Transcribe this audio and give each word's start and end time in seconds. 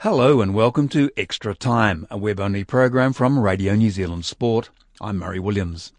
Hello 0.00 0.42
and 0.42 0.54
welcome 0.54 0.90
to 0.90 1.10
Extra 1.16 1.54
Time, 1.54 2.06
a 2.10 2.18
web 2.18 2.38
only 2.38 2.64
program 2.64 3.14
from 3.14 3.38
Radio 3.38 3.74
New 3.74 3.88
Zealand 3.88 4.26
Sport. 4.26 4.68
I'm 5.00 5.16
Murray 5.16 5.40
Williams. 5.40 5.94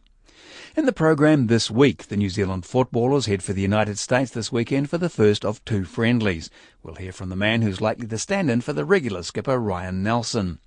In 0.75 0.85
the 0.85 0.93
program 0.93 1.47
this 1.47 1.71
week, 1.71 2.05
the 2.05 2.15
New 2.15 2.29
Zealand 2.29 2.63
footballers 2.63 3.25
head 3.25 3.41
for 3.41 3.53
the 3.53 3.61
United 3.63 3.97
States 3.97 4.29
this 4.29 4.51
weekend 4.51 4.87
for 4.87 4.99
the 4.99 5.09
first 5.09 5.43
of 5.43 5.65
two 5.65 5.83
friendlies. 5.83 6.51
We'll 6.83 6.93
hear 6.93 7.11
from 7.11 7.29
the 7.29 7.35
man 7.35 7.63
who's 7.63 7.81
likely 7.81 8.05
to 8.05 8.19
stand 8.19 8.51
in 8.51 8.61
for 8.61 8.71
the 8.71 8.85
regular 8.85 9.23
skipper 9.23 9.57
Ryan 9.57 10.03
Nelsen. 10.03 10.59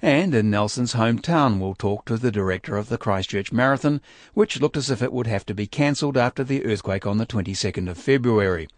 And 0.00 0.34
in 0.34 0.50
Nelsen's 0.50 0.94
hometown, 0.94 1.60
we'll 1.60 1.74
talk 1.74 2.06
to 2.06 2.16
the 2.16 2.32
director 2.32 2.78
of 2.78 2.88
the 2.88 2.96
Christchurch 2.96 3.52
Marathon, 3.52 4.00
which 4.32 4.58
looked 4.58 4.78
as 4.78 4.90
if 4.90 5.02
it 5.02 5.12
would 5.12 5.26
have 5.26 5.44
to 5.46 5.54
be 5.54 5.66
cancelled 5.66 6.16
after 6.16 6.42
the 6.42 6.64
earthquake 6.64 7.06
on 7.06 7.18
the 7.18 7.26
22nd 7.26 7.90
of 7.90 7.98
February. 7.98 8.68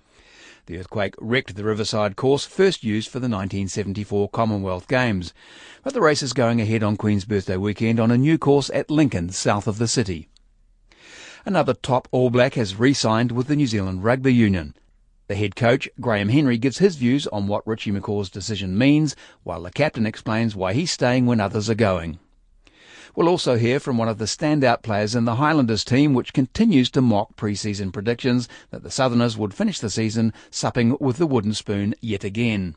The 0.67 0.79
earthquake 0.79 1.15
wrecked 1.21 1.55
the 1.55 1.63
Riverside 1.63 2.17
course 2.17 2.45
first 2.45 2.83
used 2.83 3.09
for 3.09 3.21
the 3.21 3.29
1974 3.29 4.29
Commonwealth 4.31 4.89
Games, 4.89 5.33
but 5.85 5.95
the 5.95 6.01
race 6.01 6.25
is 6.25 6.33
going 6.33 6.61
ahead 6.61 6.83
on 6.83 6.97
Queen's 6.97 7.25
Birthday 7.25 7.57
weekend 7.57 8.01
on 8.01 8.11
a 8.11 8.19
new 8.19 8.37
course 8.37 8.69
at 8.75 8.91
Lincoln, 8.91 9.31
south 9.31 9.69
of 9.69 9.79
the 9.79 9.87
city. 9.87 10.29
Another 11.45 11.73
top 11.73 12.09
All 12.11 12.31
Black 12.31 12.55
has 12.55 12.75
re-signed 12.75 13.31
with 13.31 13.47
the 13.47 13.55
New 13.55 13.69
Zealand 13.69 14.03
Rugby 14.03 14.35
Union. 14.35 14.75
The 15.29 15.37
head 15.37 15.55
coach, 15.55 15.89
Graham 16.01 16.31
Henry, 16.31 16.59
gives 16.59 16.79
his 16.79 16.97
views 16.97 17.29
on 17.29 17.47
what 17.47 17.65
Richie 17.65 17.93
McCaw's 17.93 18.29
decision 18.29 18.77
means, 18.77 19.15
while 19.45 19.63
the 19.63 19.71
captain 19.71 20.05
explains 20.05 20.57
why 20.57 20.73
he's 20.73 20.91
staying 20.91 21.27
when 21.27 21.39
others 21.39 21.71
are 21.71 21.77
going. 21.77 22.19
We'll 23.17 23.31
also 23.31 23.57
hear 23.57 23.81
from 23.81 23.97
one 23.97 24.11
of 24.11 24.19
the 24.19 24.27
standout 24.27 24.83
players 24.83 25.15
in 25.15 25.25
the 25.25 25.37
Highlanders 25.37 25.85
team, 25.85 26.13
which 26.13 26.35
continues 26.35 26.91
to 26.91 27.01
mock 27.01 27.35
pre-season 27.35 27.91
predictions 27.91 28.47
that 28.69 28.83
the 28.83 28.91
Southerners 28.91 29.39
would 29.39 29.55
finish 29.55 29.81
the 29.81 29.89
season 29.89 30.35
supping 30.51 30.99
with 31.01 31.17
the 31.17 31.27
wooden 31.27 31.55
spoon 31.55 31.95
yet 32.03 32.25
again. 32.25 32.77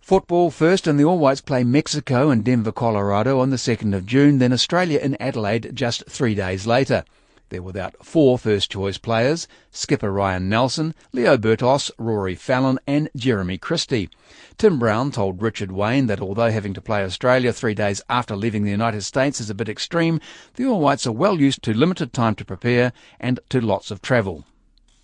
Football 0.00 0.52
first, 0.52 0.86
and 0.86 0.98
the 0.98 1.04
All 1.04 1.18
Whites 1.18 1.40
play 1.40 1.64
Mexico 1.64 2.30
and 2.30 2.44
Denver, 2.44 2.70
Colorado 2.70 3.40
on 3.40 3.50
the 3.50 3.56
2nd 3.56 3.96
of 3.96 4.06
June, 4.06 4.38
then 4.38 4.52
Australia 4.52 5.00
in 5.00 5.20
Adelaide 5.20 5.72
just 5.74 6.08
three 6.08 6.36
days 6.36 6.64
later. 6.64 7.04
They're 7.50 7.62
without 7.62 8.04
four 8.04 8.38
first 8.38 8.70
choice 8.70 8.98
players 8.98 9.48
skipper 9.70 10.12
Ryan 10.12 10.48
Nelsen, 10.48 10.94
Leo 11.12 11.36
Bertos, 11.36 11.90
Rory 11.98 12.34
Fallon, 12.34 12.78
and 12.86 13.08
Jeremy 13.16 13.58
Christie. 13.58 14.10
Tim 14.56 14.78
Brown 14.78 15.10
told 15.10 15.40
Richard 15.40 15.72
Wayne 15.72 16.06
that 16.06 16.20
although 16.20 16.50
having 16.50 16.74
to 16.74 16.80
play 16.80 17.04
Australia 17.04 17.52
three 17.52 17.74
days 17.74 18.02
after 18.08 18.36
leaving 18.36 18.64
the 18.64 18.70
United 18.70 19.02
States 19.02 19.40
is 19.40 19.50
a 19.50 19.54
bit 19.54 19.68
extreme, 19.68 20.20
the 20.54 20.66
All 20.66 20.80
Whites 20.80 21.06
are 21.06 21.12
well 21.12 21.40
used 21.40 21.62
to 21.62 21.72
limited 21.72 22.12
time 22.12 22.34
to 22.36 22.44
prepare 22.44 22.92
and 23.20 23.40
to 23.50 23.60
lots 23.60 23.90
of 23.90 24.02
travel. 24.02 24.44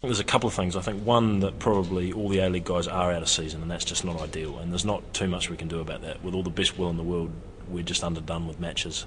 There's 0.03 0.21
a 0.21 0.25
couple 0.25 0.49
of 0.49 0.55
things. 0.55 0.77
I 0.77 0.83
think 0.83 1.03
one 1.03 1.41
that 1.41 1.59
probably 1.59 2.13
all 2.13 2.29
the 2.29 2.41
A 2.41 2.51
League 2.51 2.65
guys 2.65 2.87
are 2.87 3.11
out 3.11 3.23
of 3.23 3.29
season, 3.29 3.63
and 3.63 3.71
that's 3.71 3.87
just 3.87 4.05
not 4.05 4.21
ideal. 4.21 4.59
And 4.59 4.71
there's 4.71 4.85
not 4.85 5.15
too 5.15 5.29
much 5.29 5.49
we 5.49 5.57
can 5.57 5.69
do 5.69 5.81
about 5.81 6.03
that. 6.03 6.23
With 6.23 6.35
all 6.35 6.43
the 6.43 6.51
best 6.51 6.79
will 6.79 6.91
in 6.91 6.99
the 6.99 7.03
world, 7.03 7.31
we're 7.69 7.85
just 7.85 8.05
underdone 8.05 8.47
with 8.47 8.61
matches. 8.61 9.07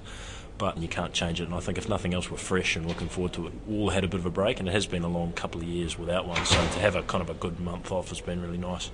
But 0.58 0.76
you 0.78 0.88
can't 0.88 1.12
change 1.12 1.40
it. 1.40 1.44
And 1.44 1.54
I 1.54 1.60
think 1.60 1.78
if 1.78 1.88
nothing 1.88 2.12
else, 2.14 2.30
we're 2.30 2.36
fresh 2.36 2.74
and 2.74 2.84
looking 2.84 3.08
forward 3.08 3.32
to 3.34 3.46
it. 3.46 3.52
All 3.70 3.90
had 3.90 4.02
a 4.02 4.08
bit 4.08 4.18
of 4.18 4.26
a 4.26 4.30
break, 4.30 4.58
and 4.58 4.68
it 4.68 4.72
has 4.72 4.86
been 4.86 5.04
a 5.04 5.08
long 5.08 5.32
couple 5.32 5.60
of 5.60 5.66
years 5.68 5.98
without 5.98 6.26
one. 6.26 6.44
So 6.44 6.56
to 6.56 6.80
have 6.80 6.96
a 6.96 7.02
kind 7.02 7.22
of 7.22 7.30
a 7.30 7.34
good 7.34 7.60
month 7.60 7.92
off 7.92 8.08
has 8.08 8.20
been 8.20 8.42
really 8.42 8.58
nice. 8.58 8.90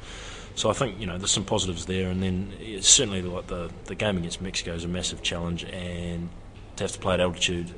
So 0.57 0.71
I 0.71 0.73
think 0.73 1.01
you 1.01 1.07
know 1.07 1.19
there's 1.19 1.33
some 1.33 1.45
positives 1.45 1.87
there, 1.87 2.11
and 2.11 2.23
then 2.23 2.53
certainly 2.81 3.23
like 3.23 3.49
the 3.49 3.71
the 3.87 3.95
game 3.95 4.17
against 4.19 4.41
Mexico 4.41 4.75
is 4.75 4.85
a 4.85 4.89
massive 4.89 5.23
challenge, 5.23 5.65
and 5.65 6.29
to 6.77 6.85
have 6.85 6.93
to 6.93 6.99
play 6.99 7.15
at 7.15 7.21
altitude 7.21 7.73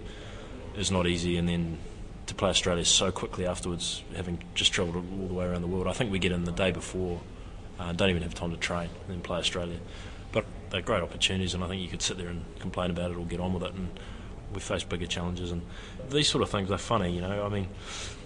is 0.76 0.90
not 0.90 1.06
easy, 1.06 1.36
and 1.38 1.48
then 1.48 1.78
to 2.26 2.34
play 2.34 2.50
Australia 2.50 2.84
so 2.84 3.10
quickly 3.10 3.46
afterwards, 3.46 4.02
having 4.14 4.42
just 4.54 4.72
travelled 4.72 4.96
all 4.96 5.28
the 5.28 5.34
way 5.34 5.46
around 5.46 5.62
the 5.62 5.68
world. 5.68 5.86
I 5.86 5.92
think 5.92 6.10
we 6.10 6.18
get 6.18 6.32
in 6.32 6.44
the 6.44 6.52
day 6.52 6.72
before, 6.72 7.20
uh, 7.78 7.92
don't 7.92 8.10
even 8.10 8.22
have 8.22 8.34
time 8.34 8.50
to 8.50 8.56
train, 8.56 8.90
and 9.02 9.08
then 9.08 9.20
play 9.20 9.38
Australia. 9.38 9.78
But 10.32 10.44
they're 10.70 10.82
great 10.82 11.02
opportunities, 11.02 11.54
and 11.54 11.62
I 11.62 11.68
think 11.68 11.82
you 11.82 11.88
could 11.88 12.02
sit 12.02 12.18
there 12.18 12.28
and 12.28 12.44
complain 12.58 12.90
about 12.90 13.10
it 13.10 13.16
or 13.16 13.24
get 13.24 13.40
on 13.40 13.52
with 13.52 13.62
it. 13.62 13.74
And 13.74 13.88
we 14.52 14.60
face 14.60 14.84
bigger 14.84 15.06
challenges, 15.06 15.52
and 15.52 15.62
these 16.10 16.28
sort 16.28 16.42
of 16.42 16.50
things 16.50 16.70
are 16.70 16.78
funny, 16.78 17.12
you 17.12 17.20
know. 17.20 17.44
I 17.44 17.48
mean, 17.48 17.68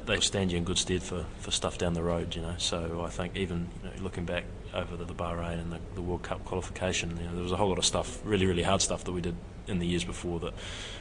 they 0.07 0.21
stand 0.21 0.53
you 0.53 0.59
in 0.59 0.65
good 0.65 0.79
stead 0.79 1.03
for, 1.03 1.25
for 1.39 1.51
stuff 1.51 1.79
down 1.79 1.95
the 1.95 2.03
road, 2.03 2.35
you 2.35 2.43
know. 2.43 2.55
So 2.59 3.03
I 3.05 3.11
think 3.11 3.37
even 3.37 3.69
you 3.83 3.91
know, 3.91 4.03
looking 4.03 4.25
back 4.25 4.45
over 4.75 4.97
the, 4.97 5.05
the 5.05 5.15
Bahrain 5.15 5.61
and 5.61 5.73
the, 5.73 5.79
the 5.95 6.03
World 6.03 6.23
Cup 6.23 6.45
qualification, 6.45 7.17
you 7.17 7.25
know, 7.25 7.35
there 7.35 7.43
was 7.43 7.53
a 7.53 7.57
whole 7.57 7.69
lot 7.69 7.79
of 7.79 7.85
stuff, 7.85 8.21
really, 8.25 8.47
really 8.47 8.63
hard 8.63 8.83
stuff 8.83 9.05
that 9.05 9.13
we 9.13 9.21
did 9.21 9.37
in 9.67 9.79
the 9.79 9.87
years 9.87 10.05
before 10.05 10.41
that 10.41 10.53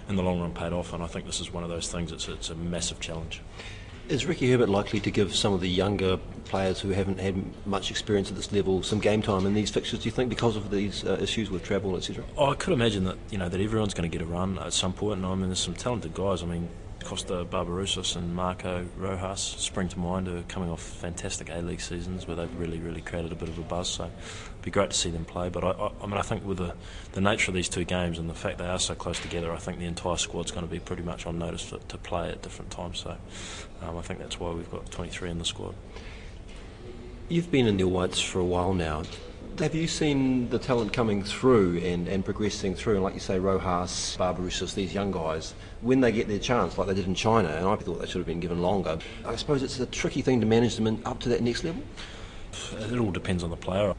in 0.08 0.16
the 0.16 0.24
long 0.24 0.40
run 0.40 0.54
paid 0.54 0.74
off. 0.74 0.94
And 0.94 1.04
I 1.04 1.08
think 1.08 1.26
this 1.26 1.40
is 1.40 1.52
one 1.52 1.64
of 1.64 1.70
those 1.70 1.92
things, 1.92 2.12
it's, 2.12 2.28
it's 2.28 2.50
a 2.50 2.56
massive 2.56 3.00
challenge. 3.00 3.42
Is 4.10 4.26
Ricky 4.26 4.50
Herbert 4.50 4.70
likely 4.70 5.00
to 5.02 5.12
give 5.12 5.36
some 5.36 5.54
of 5.54 5.62
the 5.62 5.70
younger 5.70 6.18
players 6.46 6.80
who 6.80 6.90
haven't 6.90 7.20
had 7.20 7.44
much 7.68 7.92
experience 7.92 8.32
at 8.32 8.36
this 8.36 8.52
level 8.52 8.82
some 8.82 9.00
game 9.00 9.22
time 9.22 9.46
in 9.46 9.54
these 9.54 9.70
fixtures? 9.70 10.00
Do 10.00 10.06
you 10.06 10.12
think 10.12 10.30
because 10.30 10.56
of 10.56 10.72
these 10.72 11.06
uh, 11.06 11.20
issues 11.22 11.52
with 11.52 11.64
travel, 11.64 11.96
etc.? 11.96 12.24
Oh, 12.36 12.50
I 12.50 12.56
could 12.56 12.74
imagine 12.74 13.04
that 13.04 13.18
you 13.30 13.38
know 13.38 13.48
that 13.48 13.62
everyone's 13.62 13.94
going 13.94 14.10
to 14.10 14.18
get 14.18 14.24
a 14.24 14.28
run 14.28 14.58
at 14.58 14.74
some 14.74 14.94
point, 14.94 15.18
and 15.18 15.28
I 15.28 15.36
mean 15.36 15.50
there's 15.50 15.60
some 15.60 15.76
talented 15.76 16.16
guys. 16.16 16.42
I 16.42 16.48
mean 16.48 16.70
Kosta 17.00 17.46
Barbarouses 17.46 18.16
and 18.16 18.36
Marco 18.36 18.86
Rojas 18.98 19.42
spring 19.42 19.88
to 19.90 20.00
mind 20.00 20.28
are 20.28 20.44
coming 20.44 20.70
off 20.70 20.82
fantastic 20.82 21.50
A-League 21.50 21.82
seasons 21.82 22.28
where 22.28 22.36
they've 22.36 22.60
really, 22.60 22.80
really 22.80 23.02
created 23.02 23.32
a 23.32 23.36
bit 23.36 23.50
of 23.50 23.58
a 23.58 23.62
buzz. 23.62 23.90
So 23.90 24.06
it'd 24.06 24.62
be 24.62 24.72
great 24.72 24.92
to 24.92 24.98
see 24.98 25.10
them 25.10 25.26
play. 25.26 25.50
But 25.50 25.64
I, 25.64 25.72
I, 25.72 25.92
I 26.02 26.06
mean, 26.06 26.18
I 26.18 26.22
think 26.22 26.46
with 26.46 26.58
the, 26.58 26.74
the 27.14 27.22
nature 27.22 27.52
of 27.52 27.56
these 27.56 27.70
two 27.70 27.84
games 27.84 28.20
and 28.20 28.30
the 28.30 28.34
fact 28.34 28.58
they 28.58 28.68
are 28.68 28.80
so 28.80 28.96
close 28.96 29.20
together, 29.20 29.52
I 29.52 29.58
think 29.58 29.80
the 29.80 29.86
entire 29.86 30.18
squad's 30.18 30.52
going 30.52 30.66
to 30.66 30.72
be 30.72 30.80
pretty 30.80 31.04
much 31.04 31.26
on 31.26 31.40
notice 31.40 31.64
for, 31.64 31.80
to 31.80 31.98
play 31.98 32.30
at 32.30 32.42
different 32.42 32.72
times. 32.72 33.00
So 33.00 33.18
um, 33.82 33.98
I 33.98 34.02
think 34.02 34.20
that's 34.20 34.40
why 34.40 34.52
we've 34.52 34.70
got 34.72 34.92
23 34.92 35.32
in 35.32 35.40
the 35.40 35.46
squad. 35.46 35.76
You've 37.28 37.52
been 37.52 37.68
in 37.68 37.78
the 37.78 37.88
Whites 37.88 38.20
for 38.20 38.40
a 38.40 38.46
while 38.46 38.74
now. 38.74 39.04
Have 39.60 39.76
you 39.76 39.88
seen 39.88 40.48
the 40.48 40.58
talent 40.58 40.94
coming 40.94 41.22
through 41.22 41.80
and, 41.80 42.08
and 42.08 42.24
progressing 42.24 42.76
through? 42.76 42.94
And 42.94 43.04
like 43.04 43.14
you 43.14 43.20
say, 43.20 43.40
Rojas, 43.40 44.16
Barbarouses, 44.18 44.74
these 44.74 44.94
young 44.94 45.12
guys, 45.12 45.54
when 45.82 46.00
they 46.00 46.14
get 46.14 46.30
their 46.30 46.40
chance, 46.40 46.78
like 46.78 46.88
they 46.88 46.94
did 46.94 47.08
in 47.08 47.14
China, 47.14 47.50
and 47.50 47.68
I 47.68 47.76
thought 47.76 48.00
they 48.00 48.06
should 48.06 48.20
have 48.20 48.26
been 48.26 48.40
given 48.40 48.62
longer. 48.62 49.00
I 49.26 49.36
suppose 49.36 49.62
it's 49.62 49.78
a 49.78 49.86
tricky 49.86 50.22
thing 50.22 50.40
to 50.40 50.46
manage 50.46 50.78
them 50.78 50.88
in, 50.88 51.02
up 51.06 51.20
to 51.20 51.30
that 51.30 51.42
next 51.42 51.66
level. 51.66 51.84
It 52.72 52.98
all 53.00 53.12
depends 53.12 53.44
on 53.44 53.50
the 53.50 53.58
player. 53.58 53.94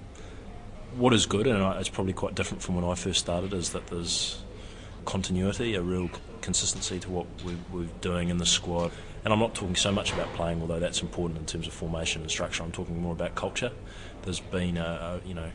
What 0.96 1.12
is 1.12 1.26
good, 1.26 1.46
and 1.46 1.62
it's 1.78 1.90
probably 1.90 2.14
quite 2.14 2.34
different 2.34 2.62
from 2.62 2.76
when 2.76 2.84
I 2.84 2.94
first 2.94 3.20
started, 3.20 3.52
is 3.52 3.68
that 3.70 3.86
there's 3.88 4.42
continuity, 5.04 5.74
a 5.74 5.82
real 5.82 6.08
consistency 6.40 6.98
to 7.00 7.10
what 7.10 7.26
we're 7.70 7.84
doing 8.00 8.30
in 8.30 8.38
the 8.38 8.46
squad. 8.46 8.92
And 9.24 9.32
I'm 9.34 9.40
not 9.40 9.54
talking 9.54 9.76
so 9.76 9.92
much 9.92 10.14
about 10.14 10.32
playing, 10.32 10.62
although 10.62 10.80
that's 10.80 11.02
important 11.02 11.38
in 11.38 11.44
terms 11.44 11.66
of 11.66 11.74
formation 11.74 12.22
and 12.22 12.30
structure. 12.30 12.62
I'm 12.62 12.72
talking 12.72 12.98
more 12.98 13.12
about 13.12 13.34
culture. 13.34 13.70
There's 14.22 14.40
been, 14.40 14.76
a, 14.76 15.20
a, 15.24 15.28
you 15.28 15.34
know, 15.34 15.50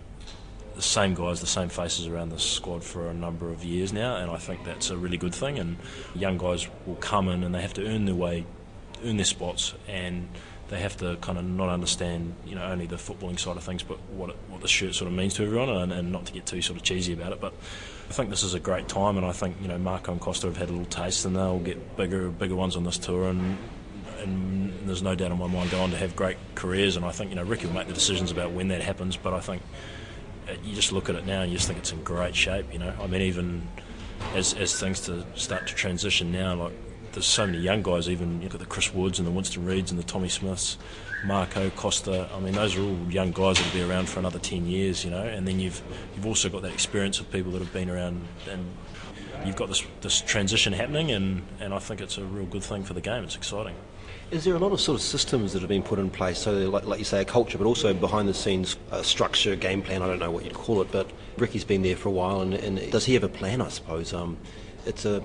the 0.75 0.81
same 0.81 1.13
guys, 1.13 1.39
the 1.39 1.47
same 1.47 1.69
faces 1.69 2.07
around 2.07 2.29
the 2.29 2.39
squad 2.39 2.83
for 2.83 3.09
a 3.09 3.13
number 3.13 3.49
of 3.49 3.63
years 3.63 3.93
now, 3.93 4.17
and 4.17 4.29
I 4.29 4.37
think 4.37 4.65
that's 4.65 4.89
a 4.89 4.97
really 4.97 5.17
good 5.17 5.33
thing. 5.33 5.57
And 5.57 5.77
young 6.13 6.37
guys 6.37 6.67
will 6.85 6.95
come 6.95 7.29
in 7.29 7.43
and 7.43 7.55
they 7.55 7.61
have 7.61 7.73
to 7.75 7.87
earn 7.87 8.05
their 8.05 8.15
way, 8.15 8.45
earn 9.03 9.17
their 9.17 9.25
spots, 9.25 9.73
and 9.87 10.27
they 10.67 10.79
have 10.79 10.97
to 10.97 11.15
kind 11.17 11.37
of 11.37 11.45
not 11.45 11.69
understand, 11.69 12.33
you 12.45 12.55
know, 12.55 12.63
only 12.63 12.87
the 12.87 12.95
footballing 12.95 13.39
side 13.39 13.55
of 13.55 13.63
things, 13.63 13.83
but 13.83 13.99
what 14.09 14.31
it, 14.31 14.35
what 14.49 14.61
the 14.61 14.67
shirt 14.67 14.95
sort 14.95 15.09
of 15.09 15.15
means 15.15 15.35
to 15.35 15.43
everyone, 15.43 15.69
and, 15.69 15.93
and 15.93 16.11
not 16.11 16.25
to 16.25 16.33
get 16.33 16.45
too 16.45 16.61
sort 16.61 16.77
of 16.77 16.83
cheesy 16.83 17.13
about 17.13 17.31
it. 17.31 17.39
But 17.39 17.53
I 18.09 18.13
think 18.13 18.29
this 18.29 18.43
is 18.43 18.53
a 18.53 18.59
great 18.59 18.87
time, 18.87 19.17
and 19.17 19.25
I 19.25 19.31
think 19.31 19.57
you 19.61 19.67
know 19.67 19.77
Marco 19.77 20.11
and 20.11 20.19
Kosta 20.19 20.43
have 20.43 20.57
had 20.57 20.69
a 20.69 20.71
little 20.71 20.87
taste, 20.87 21.23
and 21.25 21.35
they'll 21.35 21.59
get 21.59 21.95
bigger, 21.95 22.29
bigger 22.29 22.55
ones 22.55 22.75
on 22.75 22.83
this 22.83 22.97
tour, 22.97 23.29
and 23.29 23.57
and 24.25 24.87
there's 24.87 25.01
no 25.01 25.15
doubt 25.15 25.31
in 25.31 25.37
my 25.37 25.47
mind 25.47 25.71
go 25.71 25.81
on 25.81 25.91
to 25.91 25.97
have 25.97 26.15
great 26.15 26.37
careers. 26.55 26.95
And 26.95 27.05
I 27.05 27.11
think 27.11 27.29
you 27.29 27.35
know 27.35 27.43
Ricky 27.43 27.67
will 27.67 27.73
make 27.73 27.87
the 27.87 27.93
decisions 27.93 28.31
about 28.31 28.51
when 28.51 28.67
that 28.69 28.81
happens, 28.81 29.17
but 29.17 29.33
I 29.33 29.39
think 29.39 29.61
uh, 30.47 30.53
you 30.63 30.75
just 30.75 30.91
look 30.91 31.09
at 31.09 31.15
it 31.15 31.25
now 31.25 31.41
and 31.41 31.51
you 31.51 31.57
just 31.57 31.67
think 31.67 31.79
it's 31.79 31.91
in 31.91 32.03
great 32.03 32.35
shape. 32.35 32.71
You 32.71 32.79
know, 32.79 32.93
I 33.01 33.07
mean, 33.07 33.21
even 33.21 33.67
as 34.33 34.53
as 34.53 34.79
things 34.79 35.01
to 35.01 35.25
start 35.35 35.67
to 35.67 35.75
transition 35.75 36.31
now, 36.31 36.55
like 36.55 36.73
there's 37.13 37.25
so 37.25 37.45
many 37.45 37.59
young 37.59 37.81
guys. 37.81 38.09
Even 38.09 38.41
look 38.41 38.53
at 38.53 38.59
the 38.59 38.65
Chris 38.65 38.93
Woods 38.93 39.19
and 39.19 39.27
the 39.27 39.31
Winston 39.31 39.65
Reids 39.65 39.89
and 39.89 39.99
the 39.99 40.03
Tommy 40.03 40.29
Smiths, 40.29 40.77
Marco 41.25 41.69
Kosta. 41.71 42.27
I 42.35 42.39
mean, 42.39 42.53
those 42.53 42.75
are 42.75 42.81
all 42.81 42.97
young 43.09 43.31
guys 43.31 43.57
that'll 43.57 43.73
be 43.73 43.81
around 43.81 44.09
for 44.09 44.19
another 44.19 44.39
ten 44.39 44.65
years. 44.65 45.05
You 45.05 45.11
know, 45.11 45.23
and 45.23 45.47
then 45.47 45.59
you've 45.59 45.81
you've 46.15 46.25
also 46.25 46.49
got 46.49 46.61
that 46.63 46.73
experience 46.73 47.19
of 47.19 47.31
people 47.31 47.51
that 47.53 47.59
have 47.59 47.73
been 47.73 47.89
around 47.89 48.25
and 48.49 48.65
you've 49.45 49.55
got 49.55 49.67
this 49.67 49.83
this 50.01 50.21
transition 50.21 50.73
happening, 50.73 51.11
and, 51.11 51.43
and 51.59 51.73
I 51.73 51.79
think 51.79 52.01
it's 52.01 52.17
a 52.17 52.23
real 52.23 52.45
good 52.45 52.63
thing 52.63 52.83
for 52.83 52.93
the 52.93 53.01
game. 53.01 53.23
It's 53.23 53.35
exciting. 53.35 53.75
Is 54.31 54.43
there 54.43 54.55
a 54.55 54.59
lot 54.59 54.71
of 54.71 54.81
sort 54.81 54.95
of 54.95 55.01
systems 55.03 55.53
that 55.53 55.59
have 55.59 55.69
been 55.69 55.83
put 55.83 55.99
in 55.99 56.09
place? 56.09 56.39
So, 56.39 56.51
like, 56.69 56.85
like 56.85 56.97
you 56.99 57.05
say, 57.05 57.21
a 57.21 57.25
culture, 57.25 57.57
but 57.57 57.65
also 57.65 57.93
behind 57.93 58.27
the 58.27 58.33
scenes, 58.33 58.75
structure, 59.03 59.55
game 59.55 59.83
plan. 59.83 60.01
I 60.01 60.07
don't 60.07 60.19
know 60.19 60.31
what 60.31 60.43
you'd 60.43 60.55
call 60.55 60.81
it, 60.81 60.91
but 60.91 61.09
Ricky's 61.37 61.63
been 61.63 61.83
there 61.83 61.95
for 61.95 62.09
a 62.09 62.11
while, 62.11 62.41
and, 62.41 62.53
and 62.55 62.91
does 62.91 63.05
he 63.05 63.13
have 63.13 63.23
a 63.23 63.29
plan? 63.29 63.61
I 63.61 63.69
suppose 63.69 64.13
um, 64.13 64.37
it's 64.85 65.05
a, 65.05 65.23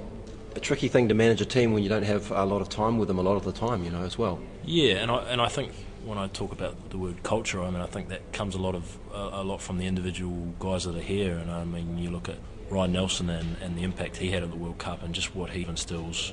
a 0.55 0.61
tricky 0.61 0.89
thing 0.89 1.09
to 1.09 1.15
manage 1.15 1.41
a 1.41 1.47
team 1.47 1.73
when 1.73 1.83
you 1.83 1.89
don't 1.89 2.03
have 2.03 2.31
a 2.31 2.45
lot 2.45 2.61
of 2.61 2.69
time 2.69 2.99
with 2.99 3.09
them 3.09 3.19
a 3.19 3.23
lot 3.23 3.37
of 3.37 3.45
the 3.45 3.53
time, 3.53 3.85
you 3.85 3.91
know, 3.91 4.03
as 4.03 4.19
well. 4.19 4.39
Yeah, 4.65 4.97
and 4.97 5.11
I 5.11 5.23
and 5.25 5.41
I 5.41 5.49
think 5.49 5.73
when 6.05 6.19
I 6.19 6.29
talk 6.29 6.53
about 6.53 6.91
the 6.91 6.99
word 6.99 7.23
culture, 7.23 7.63
I 7.63 7.71
mean 7.71 7.81
I 7.81 7.87
think 7.87 8.09
that 8.09 8.33
comes 8.33 8.55
a 8.55 8.59
lot 8.59 8.75
of 8.75 8.99
a, 9.13 9.41
a 9.41 9.45
lot 9.45 9.63
from 9.63 9.79
the 9.79 9.87
individual 9.87 10.53
guys 10.59 10.85
that 10.85 10.95
are 10.95 11.01
here, 11.01 11.37
and 11.37 11.51
I 11.51 11.65
mean 11.65 11.97
you 11.97 12.11
look 12.11 12.29
at 12.29 12.37
Ryan 12.69 12.93
Nelsen 12.93 13.31
and, 13.31 13.57
and 13.63 13.77
the 13.77 13.83
impact 13.83 14.19
he 14.19 14.31
had 14.31 14.43
at 14.43 14.51
the 14.51 14.57
World 14.57 14.79
Cup, 14.79 15.03
and 15.03 15.15
just 15.15 15.35
what 15.35 15.51
he 15.51 15.65
instills 15.65 16.33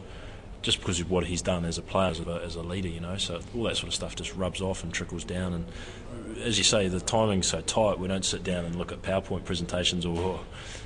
just 0.61 0.79
because 0.79 0.99
of 0.99 1.09
what 1.09 1.25
he's 1.25 1.41
done 1.41 1.65
as 1.65 1.77
a 1.77 1.81
player, 1.81 2.09
as 2.09 2.19
a, 2.19 2.41
as 2.43 2.55
a 2.55 2.61
leader, 2.61 2.87
you 2.87 2.99
know. 2.99 3.17
So 3.17 3.39
all 3.55 3.63
that 3.63 3.77
sort 3.77 3.89
of 3.89 3.93
stuff 3.93 4.15
just 4.15 4.35
rubs 4.35 4.61
off 4.61 4.83
and 4.83 4.93
trickles 4.93 5.23
down. 5.23 5.53
And 5.53 5.65
as 6.43 6.57
you 6.57 6.63
say, 6.63 6.87
the 6.87 6.99
timing's 6.99 7.47
so 7.47 7.61
tight. 7.61 7.99
We 7.99 8.07
don't 8.07 8.25
sit 8.25 8.43
down 8.43 8.65
and 8.65 8.75
look 8.75 8.91
at 8.91 9.01
PowerPoint 9.01 9.45
presentations 9.45 10.05
or 10.05 10.41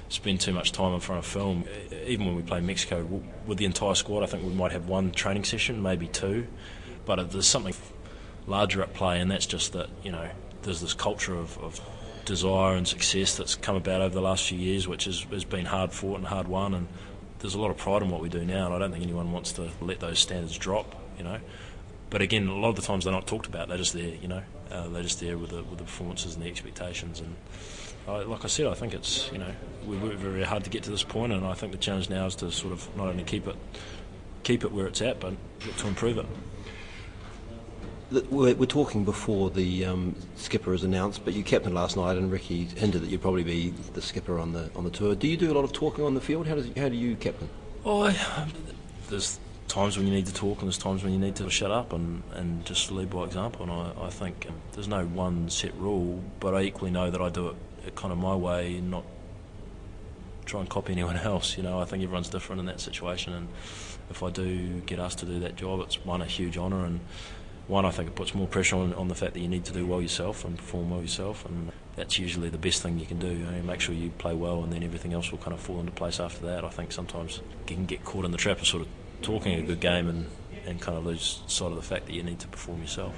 spend 0.09 0.41
too 0.41 0.53
much 0.53 0.71
time 0.71 0.93
in 0.93 0.99
front 0.99 1.19
of 1.19 1.25
film. 1.25 1.65
Even 2.05 2.25
when 2.25 2.35
we 2.35 2.41
play 2.41 2.59
Mexico 2.59 3.21
with 3.45 3.57
the 3.57 3.65
entire 3.65 3.95
squad, 3.95 4.23
I 4.23 4.25
think 4.25 4.43
we 4.43 4.53
might 4.53 4.71
have 4.71 4.87
one 4.87 5.11
training 5.11 5.45
session, 5.45 5.81
maybe 5.81 6.07
two. 6.07 6.47
But 7.05 7.31
there's 7.31 7.47
something 7.47 7.73
larger 8.47 8.81
at 8.81 8.93
play, 8.93 9.19
and 9.19 9.31
that's 9.31 9.45
just 9.45 9.73
that 9.73 9.89
you 10.03 10.11
know 10.11 10.29
there's 10.63 10.81
this 10.81 10.93
culture 10.93 11.35
of, 11.35 11.57
of 11.57 11.81
desire 12.25 12.75
and 12.75 12.87
success 12.87 13.35
that's 13.35 13.55
come 13.55 13.75
about 13.75 14.01
over 14.01 14.13
the 14.13 14.21
last 14.21 14.47
few 14.47 14.57
years, 14.57 14.87
which 14.87 15.05
has, 15.05 15.21
has 15.31 15.43
been 15.43 15.65
hard 15.65 15.91
fought 15.91 16.17
and 16.17 16.27
hard 16.27 16.47
won, 16.47 16.73
and 16.73 16.87
there's 17.41 17.55
a 17.55 17.59
lot 17.59 17.71
of 17.71 17.77
pride 17.77 18.01
in 18.03 18.09
what 18.09 18.21
we 18.21 18.29
do 18.29 18.45
now, 18.45 18.67
and 18.67 18.75
I 18.75 18.79
don't 18.79 18.91
think 18.91 19.03
anyone 19.03 19.31
wants 19.31 19.51
to 19.53 19.69
let 19.81 19.99
those 19.99 20.19
standards 20.19 20.57
drop, 20.57 20.95
you 21.17 21.23
know. 21.23 21.39
But 22.09 22.21
again, 22.21 22.47
a 22.47 22.55
lot 22.55 22.69
of 22.69 22.75
the 22.75 22.81
times 22.81 23.05
they're 23.05 23.13
not 23.13 23.27
talked 23.27 23.47
about. 23.47 23.67
They're 23.67 23.77
just 23.77 23.93
there, 23.93 24.15
you 24.21 24.27
know. 24.27 24.43
Uh, 24.69 24.87
they're 24.89 25.03
just 25.03 25.19
there 25.19 25.37
with 25.37 25.49
the, 25.49 25.63
with 25.63 25.79
the 25.79 25.83
performances 25.83 26.35
and 26.35 26.43
the 26.43 26.49
expectations. 26.49 27.19
And 27.19 27.35
uh, 28.07 28.25
like 28.25 28.43
I 28.43 28.47
said, 28.47 28.67
I 28.67 28.73
think 28.73 28.93
it's 28.93 29.31
you 29.31 29.37
know 29.37 29.51
we 29.85 29.97
worked 29.97 30.17
very 30.17 30.43
hard 30.43 30.63
to 30.63 30.69
get 30.69 30.83
to 30.83 30.91
this 30.91 31.03
point, 31.03 31.33
and 31.33 31.45
I 31.45 31.53
think 31.53 31.71
the 31.71 31.77
challenge 31.77 32.09
now 32.09 32.25
is 32.25 32.35
to 32.35 32.51
sort 32.51 32.73
of 32.73 32.95
not 32.95 33.07
only 33.07 33.23
keep 33.23 33.47
it 33.47 33.55
keep 34.43 34.63
it 34.63 34.71
where 34.71 34.87
it's 34.87 35.01
at, 35.01 35.19
but 35.19 35.33
to 35.77 35.87
improve 35.87 36.17
it. 36.17 36.25
We're, 38.11 38.65
talking 38.65 39.05
before 39.05 39.49
the 39.49 39.85
um, 39.85 40.15
skipper 40.35 40.73
is 40.73 40.83
announced, 40.83 41.23
but 41.23 41.33
you 41.33 41.43
captained 41.43 41.75
last 41.75 41.95
night, 41.95 42.17
and 42.17 42.29
Ricky 42.29 42.65
hinted 42.65 43.03
that 43.03 43.09
you'd 43.09 43.21
probably 43.21 43.43
be 43.43 43.69
the 43.93 44.01
skipper 44.01 44.37
on 44.37 44.51
the 44.51 44.69
on 44.75 44.83
the 44.83 44.89
tour. 44.89 45.15
Do 45.15 45.29
you 45.29 45.37
do 45.37 45.49
a 45.49 45.55
lot 45.55 45.63
of 45.63 45.71
talking 45.71 46.03
on 46.03 46.13
the 46.13 46.19
field? 46.19 46.45
How 46.45 46.55
does 46.55 46.67
how 46.75 46.89
do 46.89 46.95
you 46.95 47.15
captain? 47.15 47.47
Oh, 47.85 48.13
there's 49.09 49.39
times 49.69 49.97
when 49.97 50.07
you 50.07 50.13
need 50.13 50.25
to 50.25 50.33
talk, 50.33 50.59
and 50.59 50.67
there's 50.67 50.77
times 50.77 51.03
when 51.03 51.13
you 51.13 51.19
need 51.19 51.37
to 51.37 51.49
shut 51.49 51.71
up 51.71 51.93
and, 51.93 52.21
and 52.33 52.65
just 52.65 52.91
lead 52.91 53.09
by 53.09 53.23
example. 53.23 53.63
And 53.63 53.71
I, 53.71 54.05
I 54.05 54.09
think 54.09 54.45
um, 54.49 54.55
there's 54.73 54.89
no 54.89 55.05
one 55.05 55.49
set 55.49 55.73
rule, 55.75 56.21
but 56.41 56.53
I 56.53 56.63
equally 56.63 56.91
know 56.91 57.09
that 57.09 57.21
I 57.21 57.29
do 57.29 57.55
it 57.85 57.95
kind 57.95 58.11
of 58.11 58.17
my 58.17 58.35
way, 58.35 58.75
and 58.75 58.91
not 58.91 59.05
try 60.45 60.59
and 60.59 60.69
copy 60.69 60.91
anyone 60.91 61.15
else. 61.15 61.55
You 61.55 61.63
know, 61.63 61.79
I 61.79 61.85
think 61.85 62.03
everyone's 62.03 62.29
different 62.29 62.59
in 62.59 62.65
that 62.65 62.81
situation, 62.81 63.31
and 63.31 63.47
if 64.09 64.21
I 64.21 64.31
do 64.31 64.81
get 64.81 64.99
asked 64.99 65.19
to 65.19 65.25
do 65.25 65.39
that 65.39 65.55
job, 65.55 65.79
it's 65.79 66.03
one 66.03 66.21
a 66.21 66.25
huge 66.25 66.57
honour 66.57 66.83
and 66.83 66.99
one, 67.71 67.85
I 67.85 67.91
think 67.91 68.09
it 68.09 68.15
puts 68.15 68.35
more 68.35 68.47
pressure 68.47 68.75
on, 68.75 68.93
on 68.95 69.07
the 69.07 69.15
fact 69.15 69.33
that 69.33 69.39
you 69.39 69.47
need 69.47 69.63
to 69.65 69.73
do 69.73 69.85
well 69.85 70.01
yourself 70.01 70.43
and 70.43 70.57
perform 70.57 70.89
well 70.89 71.01
yourself, 71.01 71.45
and 71.45 71.71
that's 71.95 72.19
usually 72.19 72.49
the 72.49 72.57
best 72.57 72.83
thing 72.83 72.99
you 72.99 73.05
can 73.05 73.17
do. 73.17 73.29
You 73.29 73.45
know, 73.45 73.63
make 73.63 73.79
sure 73.79 73.95
you 73.95 74.09
play 74.17 74.35
well, 74.35 74.63
and 74.63 74.73
then 74.73 74.83
everything 74.83 75.13
else 75.13 75.31
will 75.31 75.39
kind 75.39 75.53
of 75.53 75.61
fall 75.61 75.79
into 75.79 75.93
place 75.93 76.19
after 76.19 76.45
that. 76.47 76.65
I 76.65 76.69
think 76.69 76.91
sometimes 76.91 77.37
you 77.67 77.75
can 77.75 77.85
get 77.85 78.03
caught 78.03 78.25
in 78.25 78.31
the 78.31 78.37
trap 78.37 78.59
of 78.59 78.67
sort 78.67 78.83
of 78.83 78.89
talking 79.21 79.57
a 79.57 79.61
good 79.61 79.79
game 79.79 80.09
and, 80.09 80.27
and 80.65 80.81
kind 80.81 80.97
of 80.97 81.05
lose 81.05 81.41
sight 81.47 81.67
of 81.71 81.77
the 81.77 81.81
fact 81.81 82.07
that 82.07 82.13
you 82.13 82.23
need 82.23 82.39
to 82.39 82.47
perform 82.49 82.81
yourself. 82.81 83.15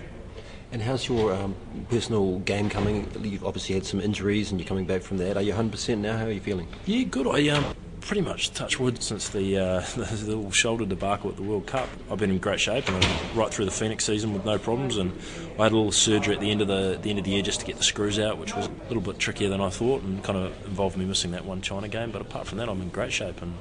And 0.72 0.82
how's 0.82 1.08
your 1.08 1.34
um, 1.34 1.56
personal 1.90 2.40
game 2.40 2.70
coming? 2.70 3.10
You've 3.22 3.46
obviously 3.46 3.76
had 3.76 3.86
some 3.86 4.00
injuries, 4.00 4.52
and 4.52 4.60
you're 4.60 4.68
coming 4.68 4.86
back 4.86 5.02
from 5.02 5.18
that. 5.18 5.36
Are 5.36 5.42
you 5.42 5.54
100% 5.54 5.98
now? 5.98 6.18
How 6.18 6.26
are 6.26 6.32
you 6.32 6.40
feeling? 6.40 6.68
Yeah, 6.86 7.04
good. 7.04 7.28
I 7.28 7.50
um, 7.50 7.66
pretty 8.06 8.22
much 8.22 8.54
touch 8.54 8.80
wood 8.80 9.02
since 9.02 9.30
the, 9.30 9.58
uh, 9.58 9.80
the 9.96 10.28
little 10.28 10.52
shoulder 10.52 10.86
debacle 10.86 11.30
at 11.30 11.36
the 11.36 11.44
World 11.44 11.66
Cup. 11.66 11.88
I've 12.12 12.20
been 12.20 12.30
in 12.30 12.38
great 12.38 12.60
shape 12.60 12.88
and 12.90 13.06
right 13.36 13.52
through 13.52 13.66
the 13.66 13.72
Phoenix 13.72 14.06
season 14.06 14.34
with 14.34 14.46
no 14.46 14.58
problems. 14.58 14.98
And 14.98 15.18
I 15.58 15.64
had 15.64 15.72
a 15.72 15.76
little 15.76 15.92
surgery 15.92 16.36
at 16.36 16.42
the 16.42 16.52
end 16.52 16.62
of 16.62 16.68
the, 16.68 17.00
the 17.02 17.10
end 17.10 17.20
of 17.20 17.26
the 17.26 17.32
year 17.32 17.42
just 17.42 17.62
to 17.62 17.66
get 17.66 17.78
the 17.78 17.84
screws 17.84 18.20
out, 18.20 18.38
which 18.38 18.56
was 18.56 18.68
a 18.68 18.88
little 18.88 19.02
bit 19.02 19.20
trickier 19.20 19.50
than 19.50 19.62
I 19.62 19.70
thought 19.70 20.04
and 20.04 20.24
kind 20.24 20.38
of 20.38 20.66
involved 20.66 20.98
me 20.98 21.06
missing 21.06 21.32
that 21.32 21.46
one 21.46 21.62
China 21.62 21.88
game. 21.88 22.12
But 22.12 22.22
apart 22.22 22.48
from 22.48 22.58
that, 22.58 22.70
I'm 22.70 22.82
in 22.82 22.90
great 22.90 23.14
shape 23.14 23.42
and 23.42 23.54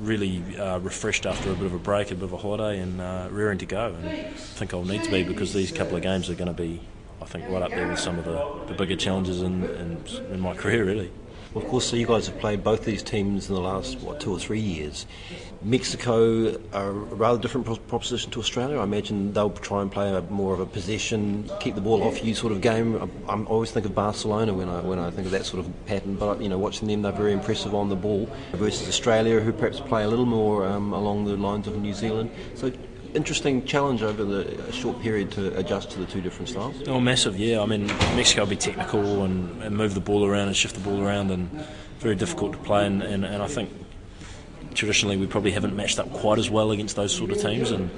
really 0.00 0.42
uh, 0.56 0.78
refreshed 0.78 1.26
after 1.26 1.50
a 1.50 1.54
bit 1.54 1.66
of 1.66 1.74
a 1.74 1.78
break, 1.78 2.10
a 2.10 2.14
bit 2.14 2.24
of 2.24 2.32
a 2.32 2.36
holiday, 2.36 2.78
and 2.78 3.00
uh, 3.00 3.28
rearing 3.30 3.58
to 3.58 3.66
go. 3.66 3.94
And 3.94 4.08
I 4.08 4.30
think 4.30 4.72
I'll 4.72 4.84
need 4.84 5.02
to 5.04 5.10
be 5.10 5.24
because 5.24 5.52
these 5.52 5.72
couple 5.72 5.96
of 5.96 6.02
games 6.02 6.30
are 6.30 6.34
going 6.34 6.54
to 6.54 6.62
be, 6.62 6.80
I 7.20 7.24
think, 7.24 7.48
right 7.48 7.62
up 7.62 7.70
there 7.70 7.88
with 7.88 7.98
some 7.98 8.18
of 8.18 8.24
the, 8.24 8.72
the 8.72 8.74
bigger 8.74 8.96
challenges 8.96 9.42
in, 9.42 9.64
in, 9.64 10.04
in 10.30 10.40
my 10.40 10.54
career, 10.56 10.84
really. 10.84 11.10
Of 11.54 11.66
course, 11.68 11.92
you 11.94 12.06
guys 12.06 12.26
have 12.26 12.38
played 12.38 12.62
both 12.62 12.84
these 12.84 13.02
teams 13.02 13.48
in 13.48 13.54
the 13.54 13.60
last, 13.60 13.98
what, 14.00 14.20
two 14.20 14.32
or 14.32 14.38
three 14.38 14.60
years. 14.60 15.06
Mexico 15.62 16.60
are 16.72 16.90
a 16.90 16.92
rather 16.92 17.40
different 17.40 17.66
proposition 17.88 18.30
to 18.32 18.38
Australia. 18.38 18.78
I 18.78 18.84
imagine 18.84 19.32
they'll 19.32 19.50
try 19.50 19.80
and 19.82 19.90
play 19.90 20.14
a 20.14 20.20
more 20.22 20.52
of 20.52 20.60
a 20.60 20.66
possession, 20.66 21.50
keep 21.58 21.74
the 21.74 21.80
ball 21.80 22.04
off 22.04 22.22
you 22.22 22.34
sort 22.34 22.52
of 22.52 22.60
game. 22.60 23.10
I, 23.28 23.32
I 23.32 23.42
always 23.44 23.70
think 23.70 23.86
of 23.86 23.94
Barcelona 23.94 24.52
when 24.52 24.68
I 24.68 24.80
when 24.82 24.98
I 24.98 25.10
think 25.10 25.24
of 25.24 25.32
that 25.32 25.46
sort 25.46 25.64
of 25.64 25.86
pattern. 25.86 26.16
But 26.16 26.40
you 26.40 26.48
know, 26.48 26.58
watching 26.58 26.86
them, 26.86 27.02
they're 27.02 27.12
very 27.12 27.32
impressive 27.32 27.74
on 27.74 27.88
the 27.88 27.96
ball 27.96 28.28
versus 28.52 28.86
Australia, 28.86 29.40
who 29.40 29.52
perhaps 29.52 29.80
play 29.80 30.04
a 30.04 30.08
little 30.08 30.26
more 30.26 30.66
um, 30.66 30.92
along 30.92 31.24
the 31.24 31.36
lines 31.36 31.66
of 31.66 31.80
New 31.80 31.94
Zealand. 31.94 32.30
So 32.54 32.70
interesting 33.14 33.64
challenge 33.64 34.02
over 34.02 34.24
the 34.24 34.72
short 34.72 35.00
period 35.00 35.30
to 35.32 35.56
adjust 35.58 35.90
to 35.92 35.98
the 35.98 36.06
two 36.06 36.20
different 36.20 36.48
styles? 36.48 36.76
Oh, 36.86 37.00
massive, 37.00 37.38
yeah. 37.38 37.60
I 37.60 37.66
mean, 37.66 37.86
Mexico 38.16 38.42
will 38.42 38.50
be 38.50 38.56
technical 38.56 39.24
and, 39.24 39.62
and 39.62 39.76
move 39.76 39.94
the 39.94 40.00
ball 40.00 40.24
around 40.24 40.48
and 40.48 40.56
shift 40.56 40.74
the 40.74 40.80
ball 40.80 41.02
around 41.02 41.30
and 41.30 41.50
very 41.98 42.14
difficult 42.16 42.52
to 42.52 42.58
play. 42.58 42.86
And, 42.86 43.02
and, 43.02 43.24
and 43.24 43.42
I 43.42 43.48
think 43.48 43.70
traditionally 44.74 45.16
we 45.16 45.26
probably 45.26 45.50
haven't 45.50 45.74
matched 45.74 45.98
up 45.98 46.12
quite 46.12 46.38
as 46.38 46.50
well 46.50 46.70
against 46.70 46.96
those 46.96 47.14
sort 47.14 47.30
of 47.30 47.38
teams. 47.38 47.70
And 47.70 47.90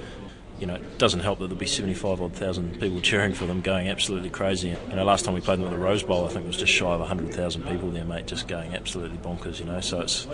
you 0.60 0.66
know, 0.66 0.74
it 0.74 0.98
doesn't 0.98 1.20
help 1.20 1.38
that 1.38 1.46
there'll 1.46 1.58
be 1.58 1.66
75 1.66 2.20
odd 2.20 2.34
thousand 2.34 2.78
people 2.78 3.00
cheering 3.00 3.32
for 3.32 3.46
them, 3.46 3.62
going 3.62 3.88
absolutely 3.88 4.28
crazy. 4.28 4.76
You 4.90 4.94
know, 4.94 5.04
last 5.04 5.24
time 5.24 5.32
we 5.34 5.40
played 5.40 5.58
them 5.58 5.66
at 5.66 5.70
the 5.70 5.78
Rose 5.78 6.02
Bowl, 6.02 6.26
I 6.26 6.28
think 6.28 6.44
it 6.44 6.48
was 6.48 6.58
just 6.58 6.72
shy 6.72 6.92
of 6.92 7.00
100,000 7.00 7.62
people 7.66 7.90
there, 7.90 8.04
mate, 8.04 8.26
just 8.26 8.46
going 8.46 8.74
absolutely 8.74 9.16
bonkers. 9.18 9.58
You 9.58 9.64
know, 9.64 9.80
so 9.80 10.00
it's 10.00 10.26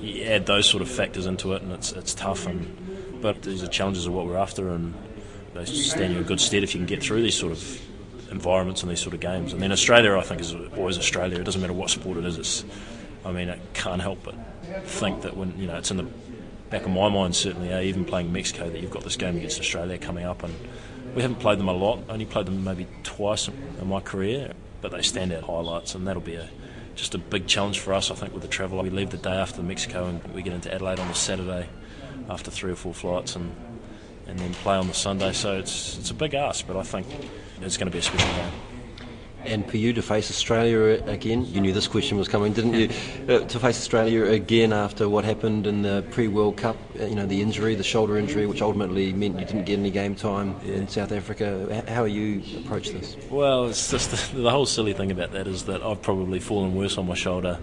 you 0.00 0.24
add 0.24 0.46
those 0.46 0.66
sort 0.66 0.82
of 0.82 0.88
factors 0.88 1.26
into 1.26 1.52
it, 1.52 1.60
and 1.62 1.72
it's 1.72 1.92
it's 1.92 2.14
tough. 2.14 2.46
And 2.46 2.89
but 3.20 3.42
these 3.42 3.62
are 3.62 3.66
challenges 3.66 4.06
of 4.06 4.12
what 4.12 4.26
we're 4.26 4.36
after, 4.36 4.70
and 4.70 4.94
they 5.54 5.64
stand 5.64 6.12
you 6.12 6.20
in 6.20 6.24
good 6.24 6.40
stead 6.40 6.62
if 6.62 6.74
you 6.74 6.78
can 6.78 6.86
get 6.86 7.02
through 7.02 7.22
these 7.22 7.36
sort 7.36 7.52
of 7.52 7.80
environments 8.30 8.82
and 8.82 8.90
these 8.90 9.00
sort 9.00 9.14
of 9.14 9.20
games. 9.20 9.52
And 9.52 9.60
then 9.60 9.72
Australia, 9.72 10.16
I 10.16 10.22
think, 10.22 10.40
is 10.40 10.54
always 10.76 10.98
Australia. 10.98 11.38
It 11.38 11.44
doesn't 11.44 11.60
matter 11.60 11.72
what 11.72 11.90
sport 11.90 12.16
it 12.16 12.24
is. 12.24 12.38
It's, 12.38 12.64
I 13.24 13.32
mean, 13.32 13.50
I 13.50 13.58
can't 13.74 14.00
help 14.00 14.22
but 14.22 14.34
think 14.84 15.22
that 15.22 15.36
when 15.36 15.58
you 15.58 15.66
know 15.66 15.76
it's 15.76 15.90
in 15.90 15.96
the 15.96 16.06
back 16.70 16.82
of 16.82 16.90
my 16.90 17.08
mind, 17.08 17.34
certainly, 17.34 17.72
uh, 17.72 17.80
even 17.80 18.04
playing 18.04 18.32
Mexico, 18.32 18.70
that 18.70 18.80
you've 18.80 18.90
got 18.90 19.02
this 19.02 19.16
game 19.16 19.36
against 19.36 19.58
Australia 19.58 19.98
coming 19.98 20.24
up, 20.24 20.42
and 20.42 20.54
we 21.14 21.22
haven't 21.22 21.40
played 21.40 21.58
them 21.58 21.68
a 21.68 21.72
lot. 21.72 21.98
Only 22.08 22.24
played 22.24 22.46
them 22.46 22.62
maybe 22.62 22.86
twice 23.02 23.48
in 23.48 23.88
my 23.88 24.00
career, 24.00 24.52
but 24.80 24.92
they 24.92 25.02
stand 25.02 25.32
out 25.32 25.44
highlights, 25.44 25.94
and 25.94 26.06
that'll 26.06 26.22
be 26.22 26.36
a 26.36 26.48
just 26.94 27.14
a 27.14 27.18
big 27.18 27.46
challenge 27.46 27.78
for 27.78 27.94
us, 27.94 28.10
I 28.10 28.14
think, 28.14 28.32
with 28.32 28.42
the 28.42 28.48
travel. 28.48 28.82
We 28.82 28.90
leave 28.90 29.10
the 29.10 29.16
day 29.16 29.30
after 29.30 29.62
Mexico, 29.62 30.06
and 30.06 30.22
we 30.34 30.42
get 30.42 30.52
into 30.52 30.72
Adelaide 30.72 31.00
on 31.00 31.08
the 31.08 31.14
Saturday 31.14 31.68
after 32.28 32.50
three 32.50 32.72
or 32.72 32.76
four 32.76 32.94
flights, 32.94 33.36
and 33.36 33.54
and 34.26 34.38
then 34.38 34.54
play 34.54 34.76
on 34.76 34.86
the 34.86 34.94
Sunday. 34.94 35.32
So 35.32 35.58
it's 35.58 35.98
it's 35.98 36.10
a 36.10 36.14
big 36.14 36.34
ask, 36.34 36.66
but 36.66 36.76
I 36.76 36.82
think 36.82 37.06
it's 37.60 37.76
going 37.76 37.86
to 37.86 37.92
be 37.92 37.98
a 37.98 38.02
special 38.02 38.28
game. 38.34 38.52
And 39.44 39.68
for 39.70 39.78
you 39.78 39.94
to 39.94 40.02
face 40.02 40.30
Australia 40.30 41.02
again, 41.06 41.46
you 41.46 41.62
knew 41.62 41.72
this 41.72 41.88
question 41.88 42.18
was 42.18 42.28
coming, 42.28 42.52
didn't 42.52 42.74
you? 42.74 42.90
Uh, 43.26 43.40
to 43.46 43.58
face 43.58 43.78
Australia 43.78 44.24
again 44.24 44.72
after 44.72 45.08
what 45.08 45.24
happened 45.24 45.66
in 45.66 45.80
the 45.80 46.04
pre-World 46.10 46.58
Cup, 46.58 46.76
uh, 47.00 47.04
you 47.04 47.14
know, 47.14 47.24
the 47.24 47.40
injury, 47.40 47.74
the 47.74 47.82
shoulder 47.82 48.18
injury, 48.18 48.46
which 48.46 48.60
ultimately 48.60 49.14
meant 49.14 49.40
you 49.40 49.46
didn't 49.46 49.64
get 49.64 49.78
any 49.78 49.90
game 49.90 50.14
time 50.14 50.60
yeah. 50.62 50.74
in 50.74 50.88
South 50.88 51.10
Africa. 51.10 51.82
How 51.88 52.02
are 52.02 52.08
you 52.08 52.42
approach 52.60 52.90
this? 52.90 53.16
Well, 53.30 53.68
it's 53.68 53.90
just 53.90 54.10
the, 54.32 54.42
the, 54.42 54.50
whole 54.50 54.66
silly 54.66 54.92
thing 54.92 55.10
about 55.10 55.32
that 55.32 55.46
is 55.46 55.64
that 55.64 55.82
I've 55.82 56.02
probably 56.02 56.38
fallen 56.38 56.74
worse 56.74 56.98
on 56.98 57.06
my 57.06 57.14
shoulder 57.14 57.58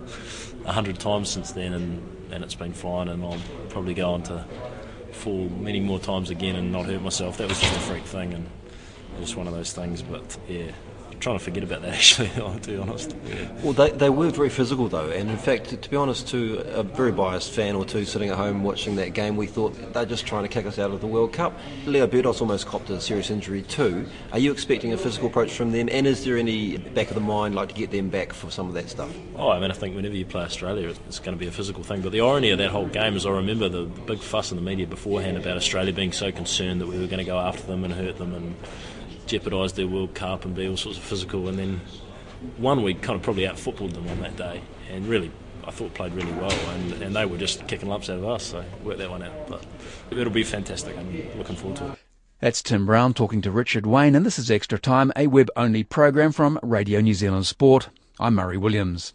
a 0.65 0.71
hundred 0.71 0.99
times 0.99 1.29
since 1.29 1.51
then, 1.51 1.73
and, 1.73 2.16
and 2.31 2.43
it's 2.43 2.55
been 2.55 2.73
fine, 2.73 3.07
and 3.07 3.23
I'll 3.23 3.41
probably 3.69 3.93
go 3.93 4.11
on 4.11 4.23
to 4.23 4.45
fall 5.11 5.49
many 5.49 5.79
more 5.79 5.99
times 5.99 6.29
again 6.29 6.55
and 6.55 6.71
not 6.71 6.85
hurt 6.85 7.01
myself. 7.01 7.37
That 7.37 7.49
was 7.49 7.59
just 7.59 7.75
a 7.75 7.79
freak 7.79 8.03
thing, 8.03 8.33
and 8.33 8.49
just 9.19 9.35
one 9.35 9.47
of 9.47 9.53
those 9.53 9.73
things. 9.73 10.01
But 10.01 10.37
yeah, 10.47 10.71
trying 11.19 11.37
to 11.37 11.43
forget 11.43 11.63
about 11.63 11.81
that 11.81 11.93
actually, 11.93 12.29
I'll 12.37 12.59
be 12.59 12.77
honest. 12.77 13.15
Yeah. 13.25 13.51
Well, 13.63 13.73
they, 13.73 13.91
they 13.91 14.09
were 14.09 14.29
very 14.29 14.49
physical 14.49 14.87
though, 14.87 15.09
and 15.09 15.29
in 15.29 15.37
fact, 15.37 15.81
to 15.81 15.89
be 15.89 15.95
honest, 15.95 16.27
to 16.29 16.59
a 16.73 16.83
very 16.83 17.11
biased 17.11 17.51
fan 17.51 17.75
or 17.75 17.85
two 17.85 18.05
sitting 18.05 18.29
at 18.29 18.37
home 18.37 18.63
watching 18.63 18.95
that 18.97 19.13
game, 19.13 19.35
we 19.35 19.47
thought 19.47 19.93
they're 19.93 20.05
just 20.05 20.25
trying 20.25 20.43
to 20.43 20.49
kick 20.49 20.65
us 20.65 20.79
out 20.79 20.91
of 20.91 21.01
the 21.01 21.07
World 21.07 21.33
Cup. 21.33 21.53
Leo 21.85 22.07
Bertos 22.07 22.41
almost 22.41 22.65
copped 22.65 22.89
a 22.89 23.01
serious 23.01 23.29
injury 23.29 23.61
too. 23.63 24.05
Are 24.31 24.39
you 24.39 24.51
expecting 24.51 24.93
a 24.93 24.97
physical 24.97 25.29
approach 25.29 25.51
from 25.51 25.71
them, 25.71 25.89
and 25.91 26.07
is 26.07 26.23
there 26.23 26.37
any 26.37 26.77
back 26.77 27.09
of 27.09 27.15
the 27.15 27.21
mind 27.21 27.55
like 27.55 27.69
to 27.69 27.75
get 27.75 27.91
them 27.91 28.09
back 28.09 28.33
for 28.33 28.49
some 28.51 28.67
of 28.67 28.73
that 28.75 28.89
stuff? 28.89 29.13
Oh, 29.35 29.49
I 29.49 29.59
mean, 29.59 29.71
I 29.71 29.73
think 29.73 29.95
whenever 29.95 30.15
you 30.15 30.25
play 30.25 30.43
Australia, 30.43 30.89
it's 31.07 31.19
going 31.19 31.35
to 31.35 31.39
be 31.39 31.47
a 31.47 31.51
physical 31.51 31.83
thing. 31.83 32.01
But 32.01 32.11
the 32.11 32.21
irony 32.21 32.51
of 32.51 32.57
that 32.59 32.69
whole 32.69 32.87
game 32.87 33.15
is 33.15 33.25
I 33.25 33.31
remember 33.31 33.69
the 33.69 33.83
big 33.83 34.19
fuss 34.19 34.51
in 34.51 34.57
the 34.57 34.63
media 34.63 34.87
beforehand 34.87 35.37
about 35.37 35.57
Australia 35.57 35.93
being 35.93 36.11
so 36.11 36.31
concerned 36.31 36.81
that 36.81 36.87
we 36.87 36.99
were 36.99 37.07
going 37.07 37.19
to 37.19 37.23
go 37.23 37.39
after 37.39 37.65
them 37.67 37.83
and 37.83 37.93
hurt 37.93 38.17
them 38.17 38.33
and 38.33 38.55
jeopardise 39.27 39.73
their 39.73 39.87
World 39.87 40.13
Cup 40.13 40.45
and 40.45 40.55
be 40.55 40.67
all 40.67 40.77
sorts 40.77 40.97
of 40.97 41.03
physical. 41.03 41.47
And 41.47 41.59
then 41.59 41.81
one, 42.57 42.83
we 42.83 42.93
kind 42.93 43.17
of 43.17 43.23
probably 43.23 43.47
out 43.47 43.59
footballed 43.59 43.91
them 43.91 44.07
on 44.09 44.21
that 44.21 44.35
day, 44.35 44.61
and 44.91 45.07
really, 45.07 45.31
I 45.65 45.71
thought 45.71 45.93
played 45.93 46.13
really 46.13 46.31
well. 46.33 46.51
And, 46.51 46.93
and 47.01 47.15
they 47.15 47.25
were 47.25 47.37
just 47.37 47.67
kicking 47.67 47.89
lumps 47.89 48.09
out 48.09 48.19
of 48.19 48.25
us, 48.25 48.43
so 48.43 48.63
worked 48.83 48.99
that 48.99 49.09
one 49.09 49.23
out. 49.23 49.47
But 49.47 49.65
it'll 50.11 50.31
be 50.31 50.43
fantastic. 50.43 50.97
I'm 50.97 51.37
looking 51.37 51.55
forward 51.55 51.77
to 51.77 51.91
it. 51.91 51.99
That's 52.39 52.61
Tim 52.61 52.85
Brown 52.85 53.15
talking 53.15 53.41
to 53.41 53.51
Richard 53.51 53.87
Wayne, 53.87 54.13
and 54.13 54.23
this 54.23 54.37
is 54.37 54.51
Extra 54.51 54.77
Time, 54.77 55.11
a 55.15 55.25
web 55.25 55.49
only 55.55 55.83
program 55.83 56.31
from 56.31 56.59
Radio 56.61 57.01
New 57.01 57.15
Zealand 57.15 57.47
Sport. 57.47 57.89
I'm 58.19 58.35
Murray 58.35 58.57
Williams. 58.57 59.13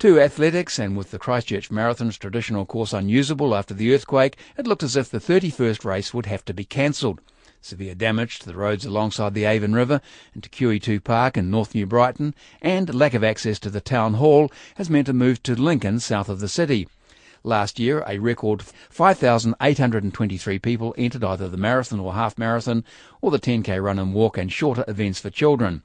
To 0.00 0.20
athletics, 0.20 0.78
and 0.78 0.96
with 0.96 1.10
the 1.10 1.18
Christchurch 1.18 1.70
Marathon's 1.70 2.16
traditional 2.16 2.64
course 2.64 2.94
unusable 2.94 3.54
after 3.54 3.74
the 3.74 3.94
earthquake, 3.94 4.38
it 4.56 4.66
looked 4.66 4.82
as 4.82 4.96
if 4.96 5.10
the 5.10 5.18
31st 5.18 5.84
race 5.84 6.14
would 6.14 6.26
have 6.26 6.44
to 6.46 6.54
be 6.54 6.64
cancelled. 6.64 7.20
Severe 7.60 7.94
damage 7.94 8.38
to 8.38 8.46
the 8.46 8.54
roads 8.54 8.84
alongside 8.84 9.34
the 9.34 9.44
Avon 9.44 9.72
River 9.72 10.00
and 10.34 10.42
to 10.42 10.50
QE2 10.50 11.02
Park 11.02 11.36
in 11.36 11.50
North 11.50 11.74
New 11.74 11.86
Brighton 11.86 12.34
and 12.62 12.94
lack 12.94 13.14
of 13.14 13.24
access 13.24 13.58
to 13.58 13.70
the 13.70 13.80
town 13.80 14.14
hall 14.14 14.52
has 14.76 14.88
meant 14.88 15.08
a 15.08 15.12
move 15.12 15.42
to 15.42 15.54
Lincoln 15.54 15.98
south 16.00 16.28
of 16.28 16.40
the 16.40 16.48
city. 16.48 16.88
Last 17.42 17.78
year, 17.78 18.02
a 18.06 18.18
record 18.18 18.62
5,823 18.62 20.58
people 20.58 20.94
entered 20.98 21.22
either 21.22 21.48
the 21.48 21.56
marathon 21.56 22.00
or 22.00 22.14
half 22.14 22.36
marathon 22.36 22.84
or 23.20 23.30
the 23.30 23.38
10k 23.38 23.82
run 23.82 23.98
and 23.98 24.12
walk 24.12 24.36
and 24.36 24.52
shorter 24.52 24.84
events 24.88 25.20
for 25.20 25.30
children. 25.30 25.82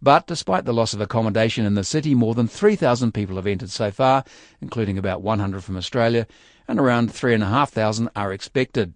But 0.00 0.26
despite 0.26 0.64
the 0.64 0.72
loss 0.72 0.94
of 0.94 1.00
accommodation 1.00 1.66
in 1.66 1.74
the 1.74 1.84
city, 1.84 2.14
more 2.14 2.34
than 2.34 2.48
3,000 2.48 3.12
people 3.12 3.36
have 3.36 3.46
entered 3.46 3.70
so 3.70 3.90
far, 3.90 4.24
including 4.62 4.96
about 4.96 5.20
100 5.20 5.62
from 5.62 5.76
Australia, 5.76 6.26
and 6.66 6.80
around 6.80 7.12
3,500 7.12 8.10
are 8.16 8.32
expected. 8.32 8.94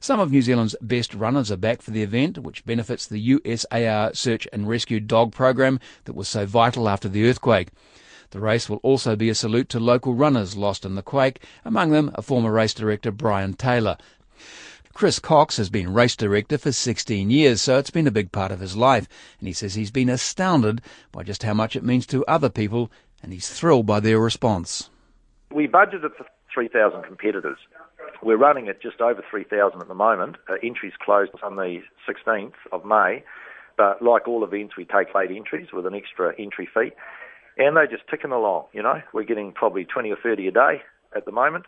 Some 0.00 0.20
of 0.20 0.30
New 0.30 0.42
Zealand's 0.42 0.76
best 0.80 1.14
runners 1.14 1.50
are 1.50 1.56
back 1.56 1.82
for 1.82 1.90
the 1.90 2.02
event, 2.02 2.38
which 2.38 2.64
benefits 2.64 3.06
the 3.06 3.38
USAR 3.38 4.16
Search 4.16 4.48
and 4.52 4.68
Rescue 4.68 5.00
Dog 5.00 5.32
program 5.32 5.80
that 6.04 6.14
was 6.14 6.28
so 6.28 6.46
vital 6.46 6.88
after 6.88 7.08
the 7.08 7.28
earthquake. 7.28 7.68
The 8.30 8.40
race 8.40 8.68
will 8.68 8.80
also 8.84 9.16
be 9.16 9.28
a 9.28 9.34
salute 9.34 9.68
to 9.70 9.80
local 9.80 10.14
runners 10.14 10.56
lost 10.56 10.84
in 10.84 10.94
the 10.94 11.02
quake, 11.02 11.42
among 11.64 11.90
them 11.90 12.12
a 12.14 12.22
former 12.22 12.52
race 12.52 12.72
director 12.72 13.10
Brian 13.10 13.54
Taylor. 13.54 13.96
Chris 14.92 15.18
Cox 15.18 15.56
has 15.56 15.70
been 15.70 15.94
race 15.94 16.14
director 16.14 16.58
for 16.58 16.72
16 16.72 17.30
years, 17.30 17.62
so 17.62 17.78
it's 17.78 17.90
been 17.90 18.06
a 18.06 18.12
big 18.12 18.32
part 18.32 18.52
of 18.52 18.60
his 18.60 18.76
life, 18.76 19.08
and 19.38 19.48
he 19.48 19.52
says 19.52 19.74
he's 19.74 19.90
been 19.90 20.08
astounded 20.08 20.80
by 21.10 21.22
just 21.22 21.42
how 21.42 21.54
much 21.54 21.74
it 21.74 21.84
means 21.84 22.06
to 22.06 22.24
other 22.26 22.50
people, 22.50 22.90
and 23.22 23.32
he's 23.32 23.48
thrilled 23.48 23.86
by 23.86 23.98
their 23.98 24.20
response. 24.20 24.90
We 25.52 25.66
budgeted 25.66 26.14
for 26.16 26.26
3,000 26.52 27.02
competitors. 27.02 27.58
We're 28.22 28.36
running 28.36 28.68
at 28.68 28.82
just 28.82 29.00
over 29.00 29.24
3,000 29.30 29.80
at 29.80 29.88
the 29.88 29.94
moment. 29.94 30.36
Uh, 30.48 30.54
entries 30.62 30.92
closed 31.02 31.32
on 31.42 31.56
the 31.56 31.80
16th 32.08 32.52
of 32.70 32.84
May, 32.84 33.24
but 33.76 34.02
like 34.02 34.28
all 34.28 34.44
events, 34.44 34.76
we 34.76 34.84
take 34.84 35.14
late 35.14 35.30
entries 35.30 35.68
with 35.72 35.86
an 35.86 35.94
extra 35.94 36.34
entry 36.38 36.68
fee, 36.72 36.90
and 37.56 37.76
they're 37.76 37.86
just 37.86 38.06
ticking 38.10 38.32
along. 38.32 38.66
You 38.72 38.82
know, 38.82 39.00
we're 39.14 39.24
getting 39.24 39.52
probably 39.52 39.84
20 39.84 40.10
or 40.10 40.16
30 40.22 40.48
a 40.48 40.50
day 40.50 40.82
at 41.16 41.24
the 41.24 41.32
moment, 41.32 41.64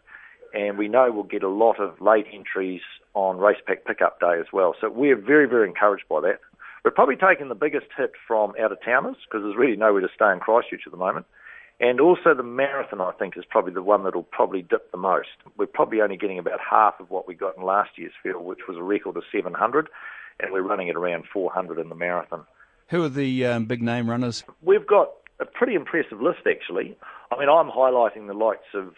and 0.52 0.76
we 0.76 0.88
know 0.88 1.10
we'll 1.10 1.24
get 1.24 1.42
a 1.42 1.48
lot 1.48 1.80
of 1.80 2.00
late 2.00 2.26
entries 2.32 2.82
on 3.14 3.38
race 3.38 3.60
pack 3.66 3.86
pickup 3.86 4.20
day 4.20 4.38
as 4.38 4.46
well. 4.52 4.74
So 4.80 4.90
we're 4.90 5.16
very, 5.16 5.48
very 5.48 5.66
encouraged 5.68 6.04
by 6.08 6.20
that. 6.20 6.40
We're 6.84 6.90
probably 6.90 7.16
taking 7.16 7.48
the 7.48 7.54
biggest 7.54 7.86
hit 7.96 8.12
from 8.26 8.52
out 8.60 8.72
of 8.72 8.78
towners 8.84 9.16
because 9.24 9.44
there's 9.44 9.56
really 9.56 9.76
nowhere 9.76 10.00
to 10.00 10.08
stay 10.14 10.32
in 10.32 10.40
Christchurch 10.40 10.82
at 10.84 10.92
the 10.92 10.98
moment. 10.98 11.26
And 11.82 12.00
also 12.00 12.32
the 12.32 12.44
marathon, 12.44 13.00
I 13.00 13.10
think, 13.18 13.36
is 13.36 13.44
probably 13.44 13.72
the 13.74 13.82
one 13.82 14.04
that'll 14.04 14.22
probably 14.22 14.62
dip 14.62 14.92
the 14.92 14.96
most. 14.96 15.30
We're 15.58 15.66
probably 15.66 16.00
only 16.00 16.16
getting 16.16 16.38
about 16.38 16.60
half 16.60 16.94
of 17.00 17.10
what 17.10 17.26
we 17.26 17.34
got 17.34 17.56
in 17.56 17.64
last 17.64 17.98
year's 17.98 18.12
field, 18.22 18.44
which 18.44 18.60
was 18.68 18.76
a 18.76 18.82
record 18.82 19.16
of 19.16 19.24
700, 19.34 19.88
and 20.38 20.52
we're 20.52 20.62
running 20.62 20.88
at 20.88 20.94
around 20.94 21.24
400 21.32 21.80
in 21.80 21.88
the 21.88 21.96
marathon. 21.96 22.44
Who 22.90 23.02
are 23.02 23.08
the 23.08 23.46
um, 23.46 23.64
big 23.64 23.82
name 23.82 24.08
runners? 24.08 24.44
We've 24.62 24.86
got 24.86 25.10
a 25.40 25.44
pretty 25.44 25.74
impressive 25.74 26.22
list, 26.22 26.46
actually. 26.48 26.96
I 27.32 27.38
mean, 27.40 27.48
I'm 27.48 27.68
highlighting 27.68 28.28
the 28.28 28.34
likes 28.34 28.72
of 28.74 28.94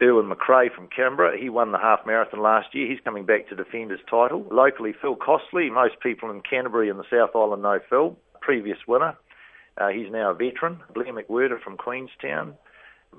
Erwin 0.00 0.30
McRae 0.30 0.72
from 0.72 0.86
Canberra. 0.94 1.36
He 1.36 1.48
won 1.48 1.72
the 1.72 1.78
half 1.78 2.06
marathon 2.06 2.40
last 2.40 2.72
year. 2.72 2.88
He's 2.88 3.00
coming 3.02 3.26
back 3.26 3.48
to 3.48 3.56
defend 3.56 3.90
his 3.90 4.00
title. 4.08 4.46
Locally, 4.48 4.94
Phil 5.00 5.16
Costley. 5.16 5.72
Most 5.72 5.98
people 6.00 6.30
in 6.30 6.40
Canterbury 6.42 6.88
and 6.88 7.00
the 7.00 7.04
South 7.10 7.30
Island 7.34 7.62
know 7.62 7.80
Phil, 7.90 8.16
previous 8.40 8.78
winner. 8.86 9.16
Uh, 9.78 9.88
he's 9.88 10.10
now 10.10 10.30
a 10.30 10.34
veteran. 10.34 10.80
Blair 10.94 11.12
McWhirter 11.12 11.60
from 11.60 11.76
Queenstown. 11.76 12.54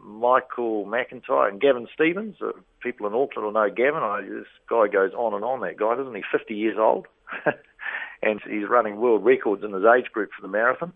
Michael 0.04 0.86
McIntyre 0.86 1.50
and 1.50 1.62
Gavin 1.62 1.88
Stevens. 1.94 2.36
Uh, 2.42 2.52
people 2.82 3.08
in 3.08 3.14
Auckland 3.14 3.46
will 3.46 3.52
know 3.52 3.70
Gavin. 3.70 4.04
I, 4.04 4.22
this 4.22 4.48
guy 4.70 4.88
goes 4.88 5.14
on 5.14 5.34
and 5.34 5.44
on, 5.44 5.62
that 5.62 5.78
guy, 5.78 5.96
doesn't 5.96 6.16
he? 6.16 6.24
50 6.32 6.54
years 6.54 6.78
old. 6.80 7.08
and 8.24 8.42
he's 8.50 8.70
running 8.70 8.98
world 8.98 9.24
records 9.24 9.64
in 9.64 9.74
his 9.74 9.84
age 9.84 10.12
group 10.12 10.32
for 10.36 10.42
the 10.42 10.52
marathon. 10.52 10.94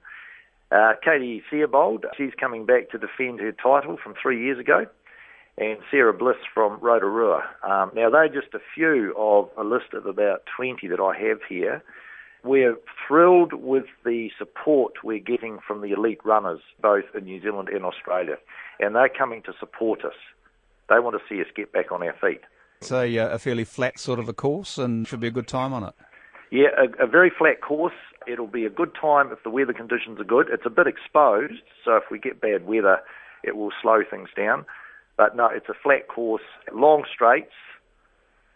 Uh, 0.71 0.93
Katie 1.03 1.43
Searbold, 1.51 2.03
she's 2.15 2.33
coming 2.39 2.65
back 2.65 2.91
to 2.91 2.97
defend 2.97 3.39
her 3.39 3.51
title 3.51 3.97
from 4.01 4.13
three 4.21 4.43
years 4.43 4.59
ago. 4.59 4.85
And 5.57 5.79
Sarah 5.91 6.13
Bliss 6.13 6.37
from 6.53 6.79
Rotorua. 6.79 7.43
Um, 7.63 7.91
now, 7.93 8.09
they're 8.09 8.29
just 8.29 8.53
a 8.53 8.61
few 8.73 9.13
of 9.17 9.49
a 9.57 9.63
list 9.63 9.93
of 9.93 10.05
about 10.05 10.43
20 10.55 10.87
that 10.87 11.01
I 11.01 11.17
have 11.27 11.39
here. 11.49 11.83
We're 12.43 12.77
thrilled 13.07 13.53
with 13.53 13.85
the 14.05 14.29
support 14.37 15.03
we're 15.03 15.19
getting 15.19 15.59
from 15.65 15.81
the 15.81 15.91
elite 15.91 16.21
runners, 16.23 16.61
both 16.81 17.03
in 17.13 17.25
New 17.25 17.41
Zealand 17.41 17.69
and 17.69 17.83
Australia, 17.83 18.37
and 18.79 18.95
they're 18.95 19.09
coming 19.09 19.41
to 19.43 19.53
support 19.59 20.05
us. 20.05 20.13
They 20.87 20.99
want 20.99 21.17
to 21.17 21.23
see 21.27 21.41
us 21.41 21.47
get 21.55 21.71
back 21.71 21.91
on 21.91 22.01
our 22.01 22.15
feet. 22.19 22.41
It's 22.81 22.91
a, 22.91 23.17
uh, 23.17 23.35
a 23.35 23.39
fairly 23.39 23.65
flat 23.65 23.99
sort 23.99 24.19
of 24.19 24.29
a 24.29 24.33
course 24.33 24.77
and 24.77 25.05
should 25.07 25.19
be 25.19 25.27
a 25.27 25.31
good 25.31 25.47
time 25.47 25.73
on 25.73 25.83
it. 25.83 25.93
Yeah, 26.49 26.69
a, 26.77 27.03
a 27.03 27.07
very 27.07 27.29
flat 27.29 27.61
course. 27.61 27.93
It'll 28.25 28.47
be 28.47 28.65
a 28.65 28.69
good 28.69 28.95
time 28.99 29.31
if 29.31 29.43
the 29.43 29.49
weather 29.49 29.73
conditions 29.73 30.19
are 30.19 30.23
good. 30.23 30.47
It's 30.49 30.65
a 30.65 30.69
bit 30.69 30.87
exposed, 30.87 31.61
so 31.83 31.97
if 31.97 32.03
we 32.09 32.19
get 32.19 32.41
bad 32.41 32.65
weather, 32.65 32.99
it 33.43 33.55
will 33.55 33.71
slow 33.81 34.01
things 34.09 34.29
down. 34.35 34.65
But 35.17 35.35
no, 35.35 35.47
it's 35.47 35.67
a 35.67 35.73
flat 35.73 36.07
course, 36.07 36.43
long 36.73 37.03
straights, 37.13 37.51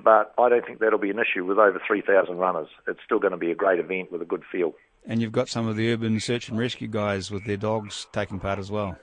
but 0.02 0.34
I 0.38 0.50
don't 0.50 0.66
think 0.66 0.80
that'll 0.80 1.00
be 1.00 1.10
an 1.10 1.20
issue 1.20 1.46
with 1.46 1.58
over 1.58 1.82
3,000 1.86 2.38
runners. 2.38 2.68
It's 2.88 3.00
still 3.06 3.20
going 3.20 3.32
to 3.32 3.38
be 3.38 3.52
a 3.52 3.56
great 3.56 3.80
event 3.80 4.12
with 4.12 4.22
a 4.22 4.26
good 4.26 4.44
feel. 4.52 4.74
And 5.06 5.22
you've 5.22 5.32
got 5.32 5.50
some 5.50 5.68
of 5.68 5.76
the 5.76 5.92
urban 5.92 6.20
search 6.20 6.50
and 6.50 6.58
rescue 6.58 6.88
guys 6.88 7.30
with 7.32 7.46
their 7.46 7.58
dogs 7.58 8.08
taking 8.12 8.40
part 8.40 8.60
as 8.60 8.72
well. 8.72 8.98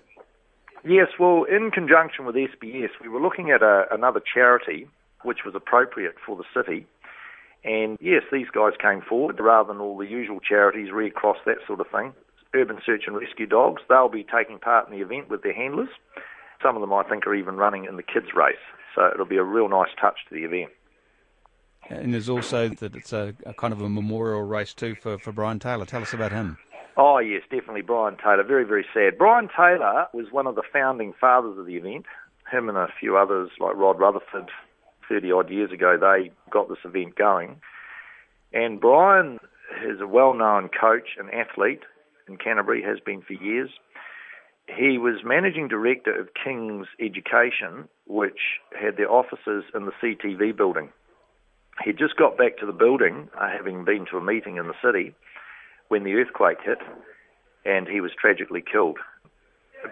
Yes, 0.84 1.08
well, 1.18 1.44
in 1.44 1.70
conjunction 1.70 2.24
with 2.24 2.34
SBS, 2.34 2.88
we 3.02 3.08
were 3.08 3.20
looking 3.20 3.50
at 3.50 3.62
a, 3.62 3.84
another 3.90 4.20
charity 4.20 4.88
which 5.22 5.40
was 5.44 5.54
appropriate 5.54 6.14
for 6.24 6.36
the 6.36 6.44
city. 6.54 6.86
And 7.64 7.98
yes, 8.00 8.22
these 8.32 8.48
guys 8.50 8.72
came 8.80 9.02
forward 9.02 9.38
rather 9.38 9.72
than 9.72 9.82
all 9.82 9.98
the 9.98 10.06
usual 10.06 10.40
charities, 10.40 10.90
Red 10.90 11.14
Cross, 11.14 11.38
that 11.44 11.58
sort 11.66 11.80
of 11.80 11.88
thing. 11.88 12.14
Urban 12.54 12.78
Search 12.84 13.04
and 13.06 13.16
Rescue 13.16 13.46
Dogs, 13.46 13.82
they'll 13.88 14.08
be 14.08 14.24
taking 14.24 14.58
part 14.58 14.88
in 14.88 14.96
the 14.96 15.04
event 15.04 15.28
with 15.28 15.42
their 15.42 15.52
handlers. 15.54 15.90
Some 16.62 16.76
of 16.76 16.80
them, 16.80 16.92
I 16.92 17.02
think, 17.02 17.26
are 17.26 17.34
even 17.34 17.56
running 17.56 17.84
in 17.84 17.96
the 17.96 18.02
kids' 18.02 18.34
race. 18.34 18.56
So 18.94 19.10
it'll 19.12 19.26
be 19.26 19.36
a 19.36 19.44
real 19.44 19.68
nice 19.68 19.90
touch 20.00 20.18
to 20.28 20.34
the 20.34 20.44
event. 20.44 20.70
And 21.90 22.14
there's 22.14 22.28
also 22.28 22.68
that 22.68 22.94
it's 22.94 23.12
a, 23.12 23.34
a, 23.44 23.52
kind 23.52 23.72
of 23.72 23.80
a 23.80 23.88
memorial 23.88 24.42
race 24.42 24.72
too 24.72 24.94
for, 24.94 25.18
for 25.18 25.32
Brian 25.32 25.58
Taylor. 25.58 25.84
Tell 25.84 26.02
us 26.02 26.12
about 26.14 26.30
him. 26.30 26.56
Oh 26.96 27.18
yes, 27.18 27.42
definitely 27.50 27.82
Brian 27.82 28.16
Taylor. 28.16 28.44
Very 28.44 28.64
very 28.64 28.86
sad. 28.94 29.18
Brian 29.18 29.48
Taylor 29.48 30.06
was 30.14 30.26
one 30.30 30.46
of 30.46 30.54
the 30.54 30.62
founding 30.72 31.12
fathers 31.20 31.58
of 31.58 31.66
the 31.66 31.76
event. 31.76 32.06
Him 32.50 32.68
and 32.68 32.78
a 32.78 32.88
few 32.98 33.16
others 33.16 33.50
like 33.58 33.74
Rod 33.76 33.98
Rutherford, 33.98 34.50
thirty 35.08 35.32
odd 35.32 35.50
years 35.50 35.72
ago, 35.72 35.96
they 36.00 36.30
got 36.50 36.68
this 36.68 36.78
event 36.84 37.16
going. 37.16 37.60
And 38.52 38.80
Brian 38.80 39.38
is 39.86 40.00
a 40.00 40.06
well-known 40.06 40.68
coach 40.68 41.10
and 41.18 41.32
athlete 41.32 41.82
in 42.28 42.36
Canterbury, 42.36 42.82
has 42.82 42.98
been 42.98 43.22
for 43.22 43.34
years. 43.34 43.70
He 44.66 44.98
was 44.98 45.24
managing 45.24 45.68
director 45.68 46.18
of 46.18 46.28
King's 46.34 46.86
Education, 47.00 47.88
which 48.06 48.58
had 48.80 48.96
their 48.96 49.10
offices 49.10 49.64
in 49.74 49.86
the 49.86 49.92
CTV 50.02 50.56
building 50.56 50.90
he 51.84 51.92
just 51.92 52.16
got 52.16 52.36
back 52.36 52.58
to 52.58 52.66
the 52.66 52.72
building, 52.72 53.28
uh, 53.38 53.48
having 53.48 53.84
been 53.84 54.06
to 54.10 54.18
a 54.18 54.24
meeting 54.24 54.56
in 54.56 54.66
the 54.66 54.74
city, 54.84 55.14
when 55.88 56.04
the 56.04 56.14
earthquake 56.14 56.58
hit, 56.64 56.78
and 57.64 57.88
he 57.88 58.00
was 58.00 58.12
tragically 58.18 58.62
killed. 58.62 58.98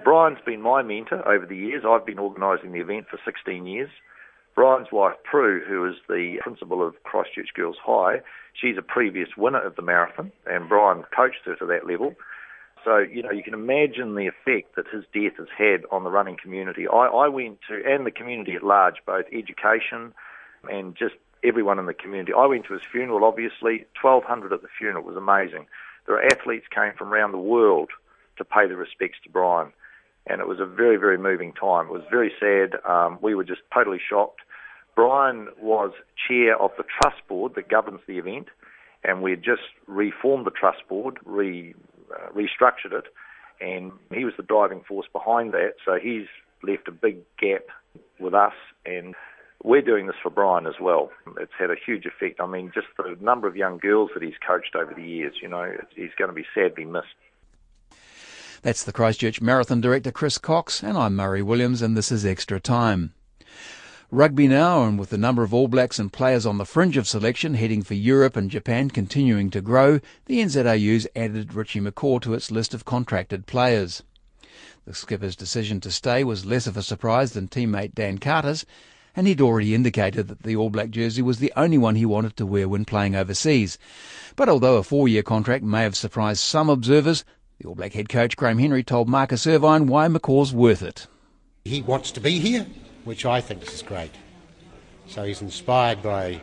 Brian's 0.05 0.39
been 0.45 0.61
my 0.61 0.83
mentor 0.83 1.27
over 1.27 1.47
the 1.47 1.57
years. 1.57 1.85
I've 1.87 2.05
been 2.05 2.19
organising 2.19 2.73
the 2.73 2.81
event 2.81 3.07
for 3.11 3.19
16 3.25 3.67
years, 3.67 3.89
Brian's 4.59 4.89
wife, 4.91 5.15
Prue, 5.23 5.63
who 5.65 5.89
is 5.89 5.95
the 6.09 6.39
principal 6.43 6.85
of 6.85 7.01
Christchurch 7.05 7.51
Girls 7.55 7.77
High, 7.81 8.23
she's 8.61 8.77
a 8.77 8.83
previous 8.83 9.29
winner 9.37 9.65
of 9.65 9.77
the 9.77 9.83
marathon, 9.83 10.33
and 10.47 10.69
Brian 10.69 11.05
coached 11.15 11.45
her 11.45 11.55
to 11.55 11.67
that 11.67 11.87
level. 11.87 12.17
So, 12.85 12.99
you 12.99 13.23
know, 13.23 13.31
you 13.31 13.45
can 13.45 13.55
imagine 13.55 14.17
the 14.17 14.27
effect 14.27 14.75
that 14.75 14.87
his 14.93 15.05
death 15.15 15.39
has 15.39 15.47
had 15.57 15.85
on 15.93 16.03
the 16.03 16.11
running 16.11 16.37
community. 16.43 16.89
I, 16.89 17.07
I 17.07 17.29
went 17.29 17.61
to, 17.69 17.81
and 17.87 18.05
the 18.05 18.11
community 18.11 18.55
at 18.55 18.65
large, 18.65 18.97
both 19.07 19.27
education 19.33 20.13
and 20.69 20.97
just 20.97 21.15
everyone 21.45 21.79
in 21.79 21.87
the 21.87 21.95
community. 21.95 22.33
I 22.33 22.47
went 22.47 22.67
to 22.67 22.75
his 22.75 22.83
funeral, 22.91 23.25
obviously, 23.25 23.87
1,200 24.01 24.53
at 24.53 24.63
the 24.63 24.69
funeral. 24.79 25.05
Was 25.05 25.17
amazing. 25.17 25.67
There 26.07 26.25
athletes 26.25 26.67
came 26.75 26.93
from 26.97 27.13
around 27.13 27.33
the 27.33 27.39
world 27.39 27.91
to 28.39 28.45
pay 28.45 28.67
their 28.67 28.77
respects 28.77 29.19
to 29.25 29.31
Brian. 29.31 29.73
And 30.27 30.41
it 30.41 30.49
was 30.49 30.61
a 30.61 30.67
very, 30.67 30.97
very 30.97 31.19
moving 31.19 31.53
time. 31.53 31.87
It 31.87 31.93
was 31.93 32.03
very 32.11 32.33
sad. 32.39 32.79
Um, 32.89 33.19
we 33.23 33.35
were 33.35 33.45
just 33.45 33.63
totally 33.73 34.01
shocked. 34.09 34.41
Brian 34.95 35.49
was 35.61 35.93
chair 36.27 36.61
of 36.61 36.73
the 36.77 36.85
trust 37.01 37.27
board 37.29 37.55
that 37.55 37.69
governs 37.69 38.01
the 38.07 38.19
event, 38.19 38.49
and 39.05 39.23
we 39.23 39.31
had 39.31 39.45
just 39.45 39.63
reformed 39.87 40.45
the 40.45 40.51
trust 40.51 40.87
board, 40.89 41.19
re, 41.25 41.75
uh, 42.13 42.31
restructured 42.33 42.93
it, 42.93 43.05
and 43.61 43.93
he 44.13 44.25
was 44.25 44.35
the 44.37 44.43
driving 44.43 44.83
force 44.89 45.07
behind 45.13 45.53
that. 45.53 45.75
So 45.85 45.99
he's 46.03 46.27
left 46.63 46.89
a 46.89 46.93
big 46.93 47.19
gap 47.39 47.63
with 48.19 48.35
us, 48.35 48.55
and 48.85 49.15
we're 49.65 49.83
doing 49.83 50.07
this 50.07 50.17
for 50.23 50.31
Brian 50.31 50.67
as 50.67 50.81
well. 50.81 51.11
It's 51.39 51.53
had 51.59 51.71
a 51.71 51.77
huge 51.85 52.07
effect. 52.07 52.41
I 52.41 52.47
mean, 52.47 52.71
just 52.75 52.87
the 52.97 53.17
number 53.21 53.49
of 53.49 53.57
young 53.57 53.79
girls 53.79 54.11
that 54.15 54.23
he's 54.23 54.39
coached 54.47 54.77
over 54.77 54.95
the 54.95 55.03
years, 55.03 55.35
you 55.43 55.49
know, 55.49 55.77
he's 55.95 56.15
going 56.17 56.29
to 56.29 56.35
be 56.35 56.47
sadly 56.55 56.85
missed. 56.85 57.07
That's 58.63 58.85
the 58.85 58.93
Christchurch 58.93 59.41
Marathon 59.41 59.81
Director 59.81 60.11
Chris 60.11 60.39
Cox, 60.39 60.83
and 60.83 60.97
I'm 60.97 61.15
Murray 61.15 61.43
Williams, 61.43 61.81
and 61.83 61.97
this 61.97 62.11
is 62.11 62.27
Extra 62.27 62.59
Time. 62.59 63.15
Rugby 64.11 64.49
now, 64.49 64.85
and 64.85 64.99
with 64.99 65.11
the 65.11 65.19
number 65.19 65.43
of 65.43 65.53
All 65.53 65.69
Blacks 65.69 65.99
and 65.99 66.13
players 66.13 66.47
on 66.47 66.59
the 66.59 66.65
fringe 66.65 66.97
of 66.97 67.07
selection 67.07 67.55
heading 67.55 67.83
for 67.83 67.95
Europe 67.95 68.37
and 68.37 68.51
Japan 68.51 68.91
continuing 68.91 69.51
to 69.51 69.61
grow, 69.61 70.01
the 70.25 70.41
NZRU's 70.41 71.07
added 71.15 71.55
Richie 71.55 71.81
McCaw 71.81 72.21
to 72.23 72.35
its 72.35 72.51
list 72.51 72.75
of 72.75 72.85
contracted 72.85 73.47
players. 73.47 74.03
The 74.87 74.95
skipper's 74.95 75.37
decision 75.37 75.81
to 75.83 75.91
stay 75.91 76.25
was 76.25 76.47
less 76.47 76.67
of 76.67 76.77
a 76.77 76.83
surprise 76.83 77.33
than 77.33 77.49
teammate 77.49 77.95
Dan 77.95 78.17
Carter's, 78.17 78.65
and 79.17 79.27
he'd 79.27 79.41
already 79.41 79.75
indicated 79.75 80.29
that 80.29 80.43
the 80.43 80.57
All 80.57 80.71
Black 80.71 80.91
jersey 80.91 81.23
was 81.23 81.39
the 81.39 81.53
only 81.57 81.79
one 81.79 81.97
he 81.97 82.07
wanted 82.07 82.37
to 82.37 82.47
wear 82.47 82.69
when 82.69 82.85
playing 82.85 83.17
overseas. 83.17 83.79
But 84.37 84.49
although 84.49 84.77
a 84.77 84.83
four-year 84.83 85.23
contract 85.23 85.65
may 85.65 85.83
have 85.83 85.97
surprised 85.97 86.41
some 86.41 86.71
observers, 86.71 87.25
the 87.61 87.69
All 87.69 87.75
Black 87.75 87.93
head 87.93 88.09
coach 88.09 88.37
Graham 88.37 88.59
Henry 88.59 88.83
told 88.83 89.09
Marcus 89.09 89.47
Irvine 89.47 89.87
why 89.87 90.09
McCaw's 90.09 90.53
worth 90.53 90.83
it. 90.83 91.07
He 91.65 91.83
wants 91.83 92.13
to 92.13 92.21
be 92.21 92.39
here 92.39 92.67
which 93.09 93.25
I 93.25 93.41
think 93.41 93.63
is 93.63 93.81
great. 93.81 94.11
So 95.07 95.25
he's 95.25 95.41
inspired 95.41 96.03
by 96.03 96.43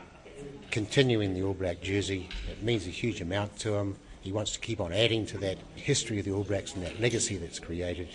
continuing 0.72 1.36
the 1.36 1.44
All 1.44 1.54
Black 1.54 1.80
jersey. 1.80 2.28
It 2.50 2.64
means 2.64 2.88
a 2.88 2.90
huge 2.90 3.22
amount 3.22 3.60
to 3.60 3.76
him. 3.76 3.98
He 4.22 4.32
wants 4.32 4.54
to 4.54 4.60
keep 4.60 4.82
on 4.82 4.92
adding 4.92 5.28
to 5.28 5.38
that 5.38 5.60
history 5.76 6.18
of 6.18 6.26
the 6.26 6.32
All 6.32 6.44
Blacks 6.44 6.74
and 6.74 6.84
that 6.84 7.00
legacy 7.00 7.38
that's 7.38 7.60
created. 7.60 8.10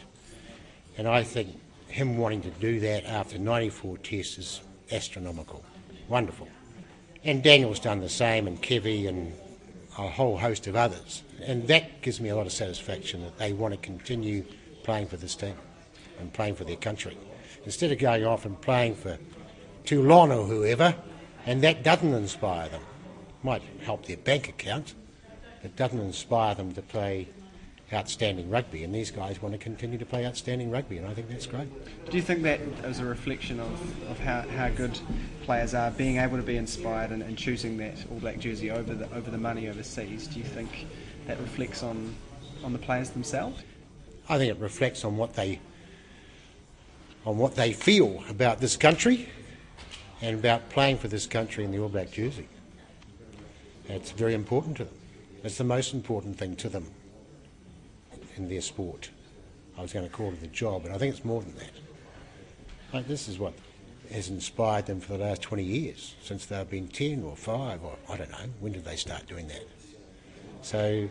And 0.99 1.07
I 1.07 1.23
think 1.23 1.61
him 1.90 2.16
wanting 2.16 2.42
to 2.42 2.50
do 2.50 2.80
that 2.80 3.04
after 3.04 3.38
94 3.38 3.99
tests 3.99 4.38
is 4.38 4.61
astronomical. 4.92 5.64
Wonderful. 6.09 6.49
And 7.25 7.42
Daniel's 7.42 7.80
done 7.80 8.00
the 8.00 8.09
same, 8.09 8.47
and 8.47 8.62
Kevy, 8.62 9.09
and 9.09 9.32
a 9.99 10.09
whole 10.09 10.38
host 10.38 10.66
of 10.66 10.76
others. 10.76 11.23
And 11.44 11.68
that 11.68 12.02
gives 12.02 12.20
me 12.20 12.28
a 12.30 12.37
lot 12.37 12.47
of 12.47 12.52
satisfaction 12.52 13.23
that 13.23 13.38
they 13.38 13.52
want 13.52 13.75
to 13.75 13.78
continue 13.80 14.44
playing 14.82 15.09
for 15.09 15.16
this 15.16 15.35
team 15.35 15.54
and 16.18 16.32
playing 16.32 16.54
for 16.54 16.64
their 16.64 16.76
country 16.76 17.16
instead 17.64 17.92
of 17.92 17.99
going 17.99 18.25
off 18.25 18.47
and 18.47 18.61
playing 18.61 18.94
for 18.94 19.18
Toulon 19.85 20.30
or 20.30 20.44
whoever, 20.44 20.94
and 21.47 21.62
that 21.62 21.82
doesn't 21.82 22.14
inspire 22.14 22.68
them. 22.68 22.82
Might 23.42 23.62
help 23.82 24.06
their 24.06 24.16
bank 24.16 24.49
account, 24.49 24.94
but 25.62 25.76
doesn't 25.76 26.00
inspire 26.00 26.54
them 26.54 26.73
to 26.73 26.82
play 26.82 27.28
outstanding 27.92 28.49
rugby, 28.49 28.85
and 28.85 28.94
these 28.94 29.11
guys 29.11 29.42
want 29.42 29.52
to 29.52 29.59
continue 29.59 29.99
to 29.99 30.06
play 30.06 30.25
outstanding 30.25 30.70
rugby, 30.70 30.99
and 30.99 31.06
I 31.09 31.14
think 31.14 31.28
that's 31.28 31.47
great. 31.47 31.68
Do 32.09 32.16
you 32.16 32.23
think 32.23 32.42
that 32.42 32.61
is 32.85 33.00
a 33.00 33.04
reflection 33.04 33.59
of, 33.59 34.11
of 34.11 34.18
how, 34.20 34.42
how 34.42 34.68
good 34.68 34.99
players 35.42 35.75
are, 35.75 35.90
being 35.90 36.18
able 36.18 36.37
to 36.37 36.42
be 36.42 36.56
inspired 36.56 37.11
and, 37.11 37.23
and 37.23 37.37
choosing 37.37 37.76
that 37.78 37.97
All 38.11 38.20
Black 38.20 38.38
jersey 38.38 38.70
over 38.70 38.94
the, 38.94 39.12
over 39.12 39.30
the 39.30 39.38
money 39.38 39.68
overseas? 39.68 40.28
Do 40.28 40.38
you 40.38 40.44
think 40.44 40.87
that 41.26 41.40
reflects 41.40 41.82
on, 41.82 42.14
on 42.62 42.73
the 42.73 42.78
players 42.78 43.11
themselves? 43.11 43.61
I 44.28 44.38
think 44.38 44.56
it 44.56 44.61
reflects 44.61 45.04
on 45.04 45.16
what 45.16 45.35
they 45.35 45.61
on 47.26 47.37
what 47.37 47.54
they 47.54 47.75
feel 47.75 48.25
about 48.30 48.61
this 48.61 48.78
country 48.78 49.28
and 50.23 50.38
about 50.38 50.70
playing 50.70 50.97
for 50.97 51.09
this 51.09 51.26
country 51.26 51.64
in 51.64 51.70
the 51.70 51.78
All 51.78 51.88
Black 51.88 52.12
jersey. 52.12 52.49
It's 53.88 54.12
very 54.12 54.32
important 54.32 54.78
to 54.78 54.85
them. 54.85 54.94
It's 55.42 55.59
the 55.59 55.64
most 55.64 55.92
important 55.92 56.38
thing 56.38 56.56
to 56.56 56.69
them 56.71 56.86
in 58.36 58.49
their 58.49 58.60
sport. 58.60 59.10
I 59.78 59.82
was 59.82 59.93
going 59.93 60.06
to 60.08 60.12
call 60.12 60.28
it 60.28 60.40
the 60.40 60.47
job, 60.49 60.82
but 60.82 60.93
I 60.93 60.99
think 60.99 61.14
it's 61.14 61.25
more 61.25 61.40
than 61.40 61.54
that. 61.56 61.71
Like 62.93 63.06
this 63.06 63.28
is 63.28 63.38
what 63.38 63.54
has 64.12 64.28
inspired 64.28 64.86
them 64.86 65.00
for 65.00 65.12
the 65.12 65.25
last 65.25 65.43
20 65.43 65.62
years, 65.62 66.16
since 66.23 66.47
they've 66.47 66.69
been 66.69 66.88
10 66.88 67.23
or 67.23 67.36
5 67.36 67.84
or 67.84 67.97
I 68.08 68.16
don't 68.16 68.30
know, 68.30 68.47
when 68.58 68.73
did 68.73 68.84
they 68.84 68.97
start 68.97 69.26
doing 69.26 69.47
that? 69.49 69.64
So 70.62 71.08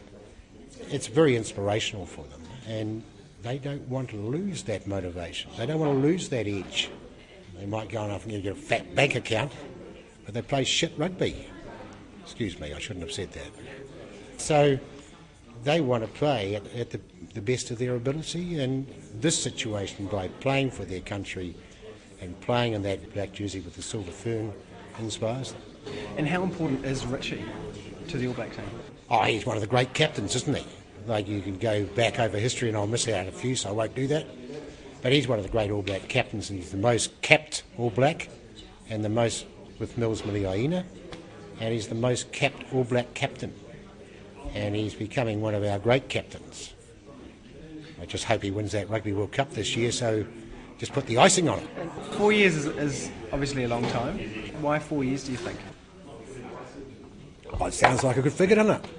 it's 0.89 1.07
very 1.07 1.35
inspirational 1.35 2.05
for 2.05 2.25
them. 2.25 2.41
And 2.67 3.03
they 3.41 3.57
don't 3.57 3.87
want 3.87 4.09
to 4.09 4.17
lose 4.17 4.63
that 4.63 4.85
motivation. 4.85 5.51
They 5.57 5.65
don't 5.65 5.79
want 5.79 5.93
to 5.93 5.99
lose 5.99 6.29
that 6.29 6.45
edge. 6.47 6.89
They 7.57 7.65
might 7.65 7.89
go 7.89 8.01
off 8.01 8.25
and 8.25 8.43
get 8.43 8.51
a 8.51 8.55
fat 8.55 8.95
bank 8.95 9.15
account, 9.15 9.51
but 10.25 10.33
they 10.33 10.41
play 10.41 10.63
shit 10.63 10.93
rugby. 10.97 11.47
Excuse 12.23 12.59
me, 12.59 12.73
I 12.73 12.79
shouldn't 12.79 13.03
have 13.03 13.13
said 13.13 13.31
that. 13.31 13.49
So 14.37 14.77
they 15.63 15.81
want 15.81 16.03
to 16.03 16.09
play 16.09 16.55
at, 16.55 16.65
at 16.75 16.89
the, 16.91 16.99
the 17.33 17.41
best 17.41 17.71
of 17.71 17.77
their 17.77 17.95
ability, 17.95 18.59
and 18.59 18.87
this 19.15 19.41
situation, 19.41 20.07
by 20.07 20.27
playing 20.39 20.71
for 20.71 20.85
their 20.85 21.01
country 21.01 21.55
and 22.21 22.39
playing 22.41 22.73
in 22.73 22.81
that 22.83 23.13
black 23.13 23.33
jersey 23.33 23.59
with 23.59 23.75
the 23.75 23.81
silver 23.81 24.11
fern, 24.11 24.53
inspires 24.99 25.53
them. 25.53 25.61
And 26.17 26.27
how 26.27 26.43
important 26.43 26.85
is 26.85 27.05
Richie 27.05 27.43
to 28.09 28.17
the 28.17 28.27
All 28.27 28.33
Black 28.33 28.55
team? 28.55 28.65
Oh, 29.09 29.23
he's 29.23 29.45
one 29.45 29.55
of 29.55 29.61
the 29.61 29.67
great 29.67 29.93
captains, 29.93 30.35
isn't 30.35 30.55
he? 30.55 30.65
Like 31.07 31.27
you 31.27 31.41
can 31.41 31.57
go 31.57 31.85
back 31.85 32.19
over 32.19 32.37
history, 32.37 32.67
and 32.67 32.77
I'll 32.77 32.87
miss 32.87 33.07
out 33.07 33.27
a 33.27 33.31
few, 33.31 33.55
so 33.55 33.69
I 33.69 33.71
won't 33.71 33.95
do 33.95 34.07
that. 34.07 34.27
But 35.01 35.13
he's 35.13 35.27
one 35.27 35.39
of 35.39 35.45
the 35.45 35.51
great 35.51 35.71
All 35.71 35.81
Black 35.81 36.07
captains, 36.09 36.49
and 36.49 36.59
he's 36.59 36.71
the 36.71 36.77
most 36.77 37.21
capped 37.21 37.63
All 37.77 37.89
Black, 37.89 38.29
and 38.89 39.03
the 39.03 39.09
most 39.09 39.45
with 39.79 39.97
Mils 39.97 40.23
Muliaina, 40.23 40.83
and 41.59 41.73
he's 41.73 41.87
the 41.87 41.95
most 41.95 42.31
capped 42.31 42.73
All 42.73 42.83
Black 42.83 43.13
captain, 43.13 43.53
and 44.53 44.75
he's 44.75 44.93
becoming 44.93 45.41
one 45.41 45.55
of 45.55 45.63
our 45.63 45.79
great 45.79 46.09
captains. 46.09 46.73
I 48.01 48.05
just 48.05 48.23
hope 48.23 48.43
he 48.43 48.51
wins 48.51 48.71
that 48.71 48.89
Rugby 48.89 49.13
World 49.13 49.31
Cup 49.31 49.51
this 49.51 49.75
year, 49.75 49.91
so 49.91 50.25
just 50.77 50.93
put 50.93 51.05
the 51.05 51.17
icing 51.17 51.49
on 51.49 51.59
it. 51.59 51.67
Four 52.13 52.31
years 52.31 52.55
is, 52.55 52.65
is 52.65 53.11
obviously 53.33 53.65
a 53.65 53.67
long 53.67 53.85
time. 53.89 54.17
Why 54.61 54.79
four 54.79 55.03
years, 55.03 55.25
do 55.25 55.31
you 55.31 55.37
think? 55.37 55.59
Oh, 57.59 57.65
it 57.65 57.73
sounds 57.73 58.03
like 58.03 58.17
a 58.17 58.21
good 58.21 58.33
figure, 58.33 58.55
doesn't 58.55 58.83
it? 58.83 58.89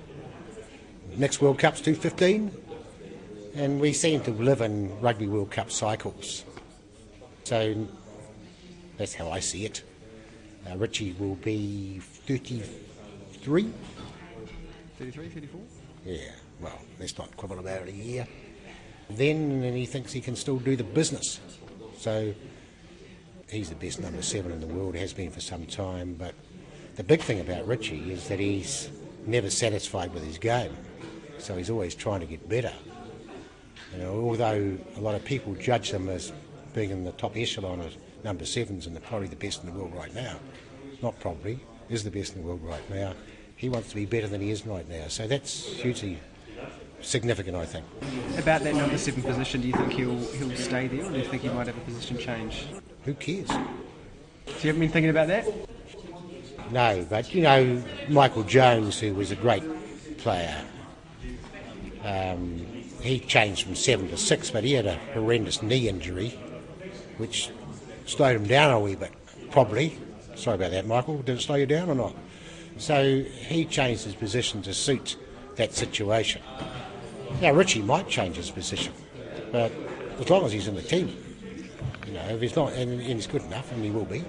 next 1.16 1.40
World 1.40 1.58
Cup's 1.58 1.80
2015, 1.80 2.50
and 3.54 3.80
we 3.80 3.92
seem 3.92 4.20
to 4.22 4.30
live 4.30 4.60
in 4.60 4.98
Rugby 5.00 5.26
World 5.26 5.50
Cup 5.50 5.70
cycles. 5.70 6.44
So 7.44 7.86
that's 8.96 9.14
how 9.14 9.30
I 9.30 9.40
see 9.40 9.64
it. 9.64 9.82
Uh, 10.70 10.76
Richie 10.76 11.14
will 11.18 11.34
be 11.36 12.00
33. 12.00 13.72
33, 15.00 15.28
34? 15.28 15.60
Yeah, 16.04 16.18
well, 16.60 16.78
let's 17.00 17.18
not 17.18 17.36
quibble 17.36 17.58
about 17.58 17.88
a 17.88 17.92
year. 17.92 18.28
Then 19.08 19.62
and 19.64 19.76
he 19.76 19.86
thinks 19.86 20.12
he 20.12 20.20
can 20.20 20.36
still 20.36 20.58
do 20.58 20.76
the 20.76 20.84
business. 20.84 21.40
So 21.98 22.32
he's 23.48 23.70
the 23.70 23.74
best 23.74 24.00
number 24.00 24.22
seven 24.22 24.52
in 24.52 24.60
the 24.60 24.66
world, 24.66 24.94
has 24.94 25.12
been 25.12 25.32
for 25.32 25.40
some 25.40 25.66
time. 25.66 26.14
But 26.14 26.34
the 26.94 27.02
big 27.02 27.22
thing 27.22 27.40
about 27.40 27.66
Richie 27.66 28.12
is 28.12 28.28
that 28.28 28.38
he's 28.38 28.88
never 29.26 29.50
satisfied 29.50 30.14
with 30.14 30.24
his 30.24 30.38
game 30.38 30.76
so 31.40 31.56
he's 31.56 31.70
always 31.70 31.94
trying 31.94 32.20
to 32.20 32.26
get 32.26 32.48
better. 32.48 32.72
You 33.92 34.02
know, 34.02 34.12
although 34.20 34.76
a 34.96 35.00
lot 35.00 35.14
of 35.14 35.24
people 35.24 35.54
judge 35.54 35.90
him 35.90 36.08
as 36.08 36.32
being 36.74 36.90
in 36.90 37.04
the 37.04 37.12
top 37.12 37.36
echelon 37.36 37.80
of 37.80 37.96
number 38.22 38.44
sevens 38.44 38.86
and 38.86 39.02
probably 39.02 39.28
the 39.28 39.36
best 39.36 39.64
in 39.64 39.72
the 39.72 39.76
world 39.76 39.94
right 39.94 40.14
now, 40.14 40.36
not 41.02 41.18
probably, 41.18 41.58
is 41.88 42.04
the 42.04 42.10
best 42.10 42.36
in 42.36 42.42
the 42.42 42.46
world 42.46 42.62
right 42.62 42.88
now. 42.90 43.14
He 43.60 43.68
wants 43.68 43.90
to 43.90 43.94
be 43.94 44.06
better 44.06 44.26
than 44.26 44.40
he 44.40 44.50
is 44.50 44.64
right 44.64 44.88
now, 44.88 45.08
so 45.08 45.26
that's 45.26 45.66
hugely 45.66 46.18
significant, 47.02 47.58
I 47.58 47.66
think. 47.66 47.84
About 48.38 48.62
that 48.62 48.74
number 48.74 48.96
seven 48.96 49.22
position, 49.22 49.60
do 49.60 49.68
you 49.68 49.74
think 49.74 49.92
he'll 49.92 50.16
he'll 50.32 50.56
stay 50.56 50.88
there, 50.88 51.04
or 51.04 51.10
do 51.10 51.18
you 51.18 51.26
think 51.26 51.42
he 51.42 51.50
might 51.50 51.66
have 51.66 51.76
a 51.76 51.80
position 51.80 52.16
change? 52.16 52.64
Who 53.04 53.12
cares? 53.12 53.48
So 53.48 53.56
you 54.46 54.68
haven't 54.68 54.80
been 54.80 54.88
thinking 54.88 55.10
about 55.10 55.28
that? 55.28 55.46
No, 56.70 57.06
but 57.10 57.34
you 57.34 57.42
know, 57.42 57.82
Michael 58.08 58.44
Jones, 58.44 58.98
who 58.98 59.12
was 59.12 59.30
a 59.30 59.36
great 59.36 59.62
player, 60.16 60.64
um, 62.02 62.66
he 63.02 63.20
changed 63.20 63.64
from 63.66 63.74
seven 63.74 64.08
to 64.08 64.16
six, 64.16 64.50
but 64.50 64.64
he 64.64 64.72
had 64.72 64.86
a 64.86 64.94
horrendous 65.12 65.62
knee 65.62 65.86
injury, 65.86 66.30
which 67.18 67.50
slowed 68.06 68.36
him 68.36 68.46
down 68.46 68.70
a 68.70 68.80
wee 68.80 68.94
bit. 68.94 69.12
probably. 69.50 69.98
Sorry 70.34 70.54
about 70.54 70.70
that, 70.70 70.86
Michael. 70.86 71.18
Did 71.18 71.36
it 71.36 71.42
slow 71.42 71.56
you 71.56 71.66
down 71.66 71.90
or 71.90 71.94
not? 71.94 72.14
So 72.78 73.22
he 73.22 73.64
changed 73.64 74.04
his 74.04 74.14
position 74.14 74.62
to 74.62 74.74
suit 74.74 75.16
that 75.56 75.74
situation. 75.74 76.42
Now 77.40 77.52
Richie 77.52 77.82
might 77.82 78.08
change 78.08 78.36
his 78.36 78.50
position, 78.50 78.92
but 79.52 79.70
as 80.18 80.28
long 80.28 80.44
as 80.44 80.52
he's 80.52 80.66
in 80.66 80.74
the 80.74 80.82
team, 80.82 81.16
you 82.06 82.12
know, 82.12 82.26
if 82.28 82.40
he's 82.40 82.56
not 82.56 82.72
and, 82.72 82.92
and 82.92 83.02
he's 83.02 83.26
good 83.26 83.42
enough, 83.42 83.70
and 83.72 83.84
he 83.84 83.90
will 83.90 84.04
be, 84.04 84.24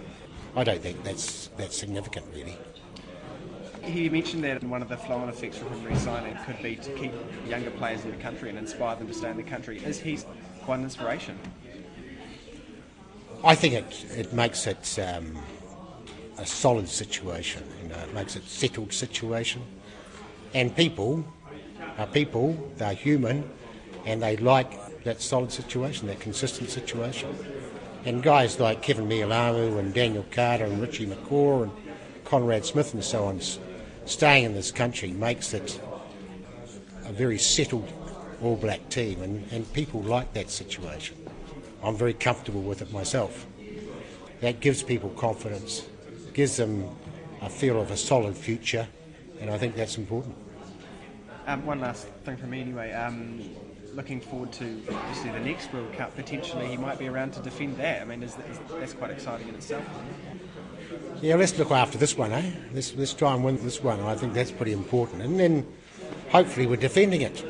I 0.56 0.64
don't 0.64 0.82
think 0.82 1.04
that's 1.04 1.50
that's 1.58 1.78
significant 1.78 2.26
really. 2.34 2.58
He 3.84 4.10
mentioned 4.10 4.44
that 4.44 4.64
one 4.64 4.82
of 4.82 4.90
the 4.90 4.98
flow-on 4.98 5.30
effects 5.30 5.58
from 5.58 5.70
him 5.70 5.84
resigning 5.86 6.38
could 6.46 6.62
be 6.62 6.76
to 6.76 6.92
keep 6.92 7.14
younger 7.48 7.72
players 7.72 8.06
in 8.06 8.12
the 8.12 8.18
country 8.18 8.50
and 8.50 8.58
inspire 8.60 8.96
them 8.96 9.08
to 9.08 9.14
stay 9.14 9.32
in 9.32 9.38
the 9.38 9.44
country. 9.44 9.80
Is 9.84 10.00
he 10.00 10.20
quite 10.64 10.78
an 10.78 10.84
inspiration? 10.84 11.40
I 13.44 13.56
think 13.56 13.74
it 13.74 14.06
it 14.16 14.34
makes 14.34 14.68
it 14.68 15.00
um, 15.00 15.38
a 16.42 16.46
solid 16.46 16.90
situation. 16.90 17.64
You 17.84 17.90
know, 17.90 18.00
it 18.00 18.14
makes 18.14 18.36
it 18.36 18.44
settled 18.44 18.92
situation, 18.92 19.62
and 20.54 20.76
people 20.76 21.24
are 21.98 22.08
people. 22.08 22.58
They're 22.78 22.94
human, 22.94 23.50
and 24.06 24.22
they 24.22 24.38
like 24.38 25.04
that 25.04 25.22
solid 25.22 25.52
situation, 25.52 26.08
that 26.08 26.20
consistent 26.20 26.70
situation. 26.70 27.36
And 28.06 28.24
guys 28.24 28.60
like 28.60 28.82
Keven 28.82 29.08
Mealamu 29.08 29.78
and 29.78 29.94
Daniel 29.94 30.26
Carter 30.32 30.66
and 30.66 30.82
Richie 30.82 31.06
McCaw 31.06 31.64
and 31.64 31.72
Conrad 32.26 32.66
Smith 32.66 32.94
and 32.94 33.04
so 33.04 33.26
on 33.26 33.40
staying 34.06 34.46
in 34.46 34.54
this 34.56 34.72
country 34.72 35.12
makes 35.12 35.54
it 35.54 35.80
a 37.06 37.12
very 37.12 37.38
settled 37.38 37.92
All 38.42 38.56
Black 38.56 38.90
team, 38.90 39.22
and, 39.22 39.46
and 39.52 39.72
people 39.74 40.02
like 40.02 40.34
that 40.34 40.50
situation. 40.50 41.16
I'm 41.84 41.96
very 41.96 42.14
comfortable 42.14 42.62
with 42.62 42.82
it 42.82 42.92
myself. 42.92 43.46
That 44.40 44.60
gives 44.60 44.82
people 44.82 45.10
confidence, 45.12 45.86
gives 46.34 46.58
them 46.58 46.88
a 47.42 47.50
feel 47.50 47.82
of 47.82 47.92
a 47.92 47.98
solid 47.98 48.36
future, 48.36 48.88
and 49.40 49.50
I 49.50 49.58
think 49.58 49.76
that's 49.76 49.98
important. 49.98 50.36
Um, 51.48 51.66
one 51.66 51.80
last 51.80 52.08
thing 52.24 52.38
from 52.38 52.52
me, 52.52 52.62
anyway. 52.62 52.94
Um, 52.94 53.42
looking 53.94 54.22
forward 54.22 54.52
to 54.54 54.82
obviously 54.92 55.32
the 55.32 55.40
next 55.40 55.74
World 55.74 55.92
Cup. 55.94 56.16
Potentially, 56.16 56.68
he 56.68 56.78
might 56.78 57.00
be 57.00 57.08
around 57.08 57.34
to 57.34 57.42
defend 57.42 57.78
that. 57.78 58.02
I 58.02 58.06
mean, 58.06 58.24
is, 58.24 58.34
is, 58.50 58.60
that's 58.70 58.94
quite 58.94 59.12
exciting 59.12 59.50
in 59.50 59.56
itself. 59.56 59.84
Yeah, 61.22 61.36
let's 61.36 61.58
look 61.58 61.72
after 61.72 61.98
this 61.98 62.18
one, 62.18 62.32
eh? 62.32 62.52
Let's, 62.74 62.96
let's 62.96 63.14
try 63.14 63.34
and 63.34 63.44
win 63.44 63.62
this 63.64 63.84
one. 63.84 64.00
I 64.02 64.16
think 64.16 64.34
that's 64.34 64.52
pretty 64.52 64.74
important. 64.74 65.22
And 65.22 65.40
then 65.40 65.68
hopefully 66.30 66.68
we're 66.68 66.78
defending 66.78 67.22
it. 67.22 67.44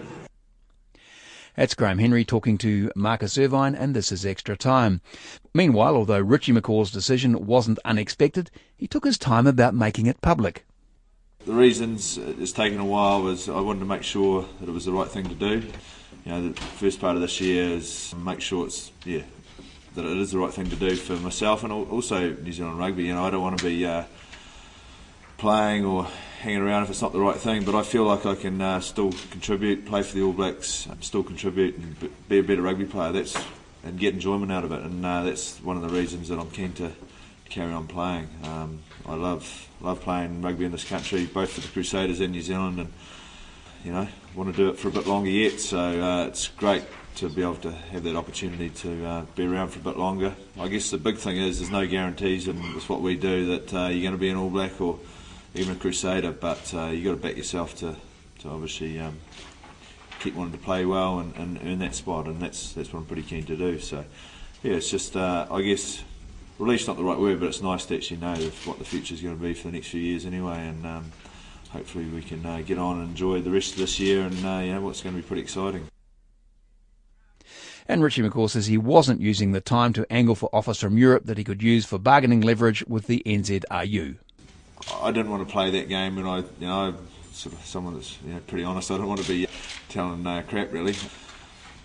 That's 1.55 1.75
Graham 1.75 1.99
Henry 1.99 2.23
talking 2.23 2.57
to 2.59 2.91
Marcus 2.95 3.37
Irvine, 3.37 3.75
and 3.75 3.93
this 3.93 4.11
is 4.11 4.25
Extra 4.25 4.55
Time. 4.55 5.01
Meanwhile, 5.53 5.95
although 5.95 6.19
Richie 6.19 6.53
McCaw's 6.53 6.91
decision 6.91 7.45
wasn't 7.45 7.79
unexpected, 7.83 8.49
he 8.77 8.87
took 8.87 9.03
his 9.03 9.17
time 9.17 9.45
about 9.45 9.75
making 9.75 10.05
it 10.05 10.21
public. 10.21 10.65
The 11.45 11.53
reasons 11.53 12.17
it's 12.17 12.53
taken 12.53 12.79
a 12.79 12.85
while 12.85 13.21
was 13.21 13.49
I 13.49 13.59
wanted 13.59 13.79
to 13.79 13.85
make 13.85 14.03
sure 14.03 14.47
that 14.59 14.69
it 14.69 14.71
was 14.71 14.85
the 14.85 14.93
right 14.93 15.09
thing 15.09 15.27
to 15.27 15.35
do. 15.35 15.67
You 16.25 16.31
know, 16.31 16.49
the 16.49 16.61
first 16.61 17.01
part 17.01 17.15
of 17.15 17.21
this 17.21 17.41
year 17.41 17.69
is 17.69 18.13
make 18.15 18.41
sure 18.41 18.65
it's 18.67 18.91
yeah 19.03 19.23
that 19.95 20.05
it 20.05 20.17
is 20.17 20.31
the 20.31 20.37
right 20.37 20.53
thing 20.53 20.69
to 20.69 20.75
do 20.75 20.95
for 20.95 21.13
myself 21.13 21.63
and 21.63 21.73
also 21.73 22.29
New 22.29 22.51
Zealand 22.53 22.79
rugby. 22.79 23.03
You 23.03 23.13
know, 23.13 23.25
I 23.25 23.29
don't 23.29 23.41
want 23.41 23.57
to 23.57 23.65
be 23.65 23.85
uh, 23.85 24.03
playing 25.37 25.83
or 25.83 26.07
hanging 26.41 26.61
around 26.61 26.83
if 26.83 26.89
it's 26.89 27.01
not 27.01 27.13
the 27.13 27.19
right 27.19 27.37
thing, 27.37 27.63
but 27.63 27.75
I 27.75 27.83
feel 27.83 28.03
like 28.03 28.25
I 28.25 28.33
can 28.33 28.59
uh, 28.59 28.79
still 28.79 29.11
contribute, 29.29 29.85
play 29.85 30.01
for 30.01 30.15
the 30.15 30.23
All 30.23 30.33
Blacks, 30.33 30.87
still 30.99 31.21
contribute 31.23 31.77
and 31.77 32.27
be 32.27 32.39
a 32.39 32.43
better 32.43 32.63
rugby 32.63 32.85
player. 32.85 33.11
That's 33.11 33.37
and 33.83 33.97
get 33.97 34.13
enjoyment 34.13 34.51
out 34.51 34.63
of 34.63 34.71
it, 34.71 34.81
and 34.81 35.05
uh, 35.05 35.23
that's 35.23 35.57
one 35.59 35.75
of 35.75 35.83
the 35.83 35.89
reasons 35.89 36.29
that 36.29 36.37
I'm 36.37 36.49
keen 36.51 36.73
to 36.73 36.91
carry 37.49 37.71
on 37.71 37.87
playing. 37.87 38.29
Um, 38.43 38.79
I 39.05 39.15
love 39.15 39.69
love 39.81 40.01
playing 40.01 40.41
rugby 40.41 40.65
in 40.65 40.71
this 40.71 40.83
country, 40.83 41.25
both 41.25 41.51
for 41.51 41.61
the 41.61 41.67
Crusaders 41.67 42.19
and 42.19 42.31
New 42.31 42.41
Zealand, 42.41 42.79
and 42.79 42.93
you 43.83 43.91
know 43.91 44.07
want 44.35 44.53
to 44.53 44.55
do 44.55 44.69
it 44.69 44.77
for 44.77 44.87
a 44.87 44.91
bit 44.91 45.07
longer 45.07 45.29
yet. 45.29 45.59
So 45.59 45.79
uh, 45.79 46.25
it's 46.25 46.47
great 46.47 46.83
to 47.15 47.29
be 47.29 47.41
able 47.41 47.55
to 47.55 47.71
have 47.71 48.03
that 48.03 48.15
opportunity 48.15 48.69
to 48.69 49.05
uh, 49.05 49.25
be 49.35 49.45
around 49.45 49.69
for 49.69 49.79
a 49.79 49.83
bit 49.83 49.97
longer. 49.97 50.33
I 50.59 50.67
guess 50.69 50.89
the 50.89 50.97
big 50.97 51.17
thing 51.17 51.37
is 51.37 51.59
there's 51.59 51.71
no 51.71 51.85
guarantees 51.85 52.47
and 52.47 52.73
with 52.73 52.87
what 52.89 53.01
we 53.01 53.15
do 53.15 53.57
that 53.57 53.73
uh, 53.73 53.87
you're 53.87 54.01
going 54.01 54.13
to 54.13 54.17
be 54.17 54.29
an 54.29 54.37
All 54.37 54.49
Black 54.49 54.79
or 54.79 54.97
even 55.53 55.75
a 55.75 55.79
Crusader, 55.79 56.31
but 56.31 56.73
uh, 56.73 56.87
you've 56.87 57.05
got 57.05 57.11
to 57.11 57.17
back 57.17 57.37
yourself 57.37 57.75
to, 57.77 57.95
to 58.39 58.49
obviously 58.49 58.99
um, 58.99 59.17
keep 60.19 60.35
wanting 60.35 60.53
to 60.53 60.63
play 60.63 60.85
well 60.85 61.19
and, 61.19 61.35
and, 61.35 61.59
earn 61.65 61.79
that 61.79 61.95
spot, 61.95 62.27
and 62.27 62.39
that's 62.39 62.73
that's 62.73 62.93
what 62.93 62.99
I'm 62.99 63.05
pretty 63.05 63.23
keen 63.23 63.45
to 63.45 63.55
do. 63.57 63.79
So 63.79 64.05
yeah, 64.63 64.73
it's 64.73 64.89
just 64.89 65.15
uh, 65.15 65.47
I 65.51 65.61
guess 65.61 66.03
relief's 66.59 66.87
not 66.87 66.97
the 66.97 67.03
right 67.03 67.19
word, 67.19 67.39
but 67.39 67.47
it's 67.47 67.61
nice 67.61 67.85
to 67.87 67.95
actually 67.95 68.17
know 68.17 68.35
what 68.65 68.77
the 68.79 68.85
future 68.85 69.13
is 69.13 69.21
going 69.21 69.35
to 69.35 69.41
be 69.41 69.53
for 69.53 69.67
the 69.67 69.73
next 69.73 69.87
few 69.87 70.01
years 70.01 70.25
anyway, 70.25 70.67
and 70.67 70.85
um, 70.85 71.11
hopefully 71.69 72.05
we 72.05 72.21
can 72.21 72.45
uh, 72.45 72.61
get 72.65 72.77
on 72.77 72.99
and 72.99 73.09
enjoy 73.09 73.41
the 73.41 73.51
rest 73.51 73.73
of 73.73 73.79
this 73.79 73.99
year, 73.99 74.21
and 74.21 74.45
uh, 74.45 74.59
you 74.63 74.73
know 74.73 74.81
what's 74.81 75.01
going 75.01 75.15
to 75.15 75.21
be 75.21 75.27
pretty 75.27 75.41
exciting. 75.41 75.87
And 77.87 78.03
Richie 78.03 78.21
McCaw 78.21 78.49
says 78.49 78.67
he 78.67 78.77
wasn't 78.77 79.19
using 79.19 79.51
the 79.51 79.59
time 79.59 79.91
to 79.93 80.09
angle 80.09 80.35
for 80.35 80.49
offers 80.53 80.79
from 80.79 80.97
Europe 80.97 81.25
that 81.25 81.37
he 81.37 81.43
could 81.43 81.61
use 81.61 81.85
for 81.85 81.97
bargaining 81.97 82.39
leverage 82.39 82.85
with 82.87 83.07
the 83.07 83.21
NZRU. 83.25 84.17
I 85.01 85.11
didn't 85.11 85.31
want 85.31 85.47
to 85.47 85.51
play 85.51 85.69
that 85.71 85.89
game, 85.89 86.17
and 86.17 86.27
I, 86.27 86.37
you 86.37 86.67
know, 86.67 86.95
sort 87.33 87.55
of 87.55 87.65
someone 87.65 87.95
that's 87.95 88.17
you 88.25 88.33
know 88.33 88.39
pretty 88.47 88.63
honest. 88.63 88.91
I 88.91 88.97
don't 88.97 89.07
want 89.07 89.21
to 89.21 89.27
be 89.27 89.47
telling 89.89 90.25
uh, 90.25 90.43
crap 90.47 90.71
really, 90.71 90.95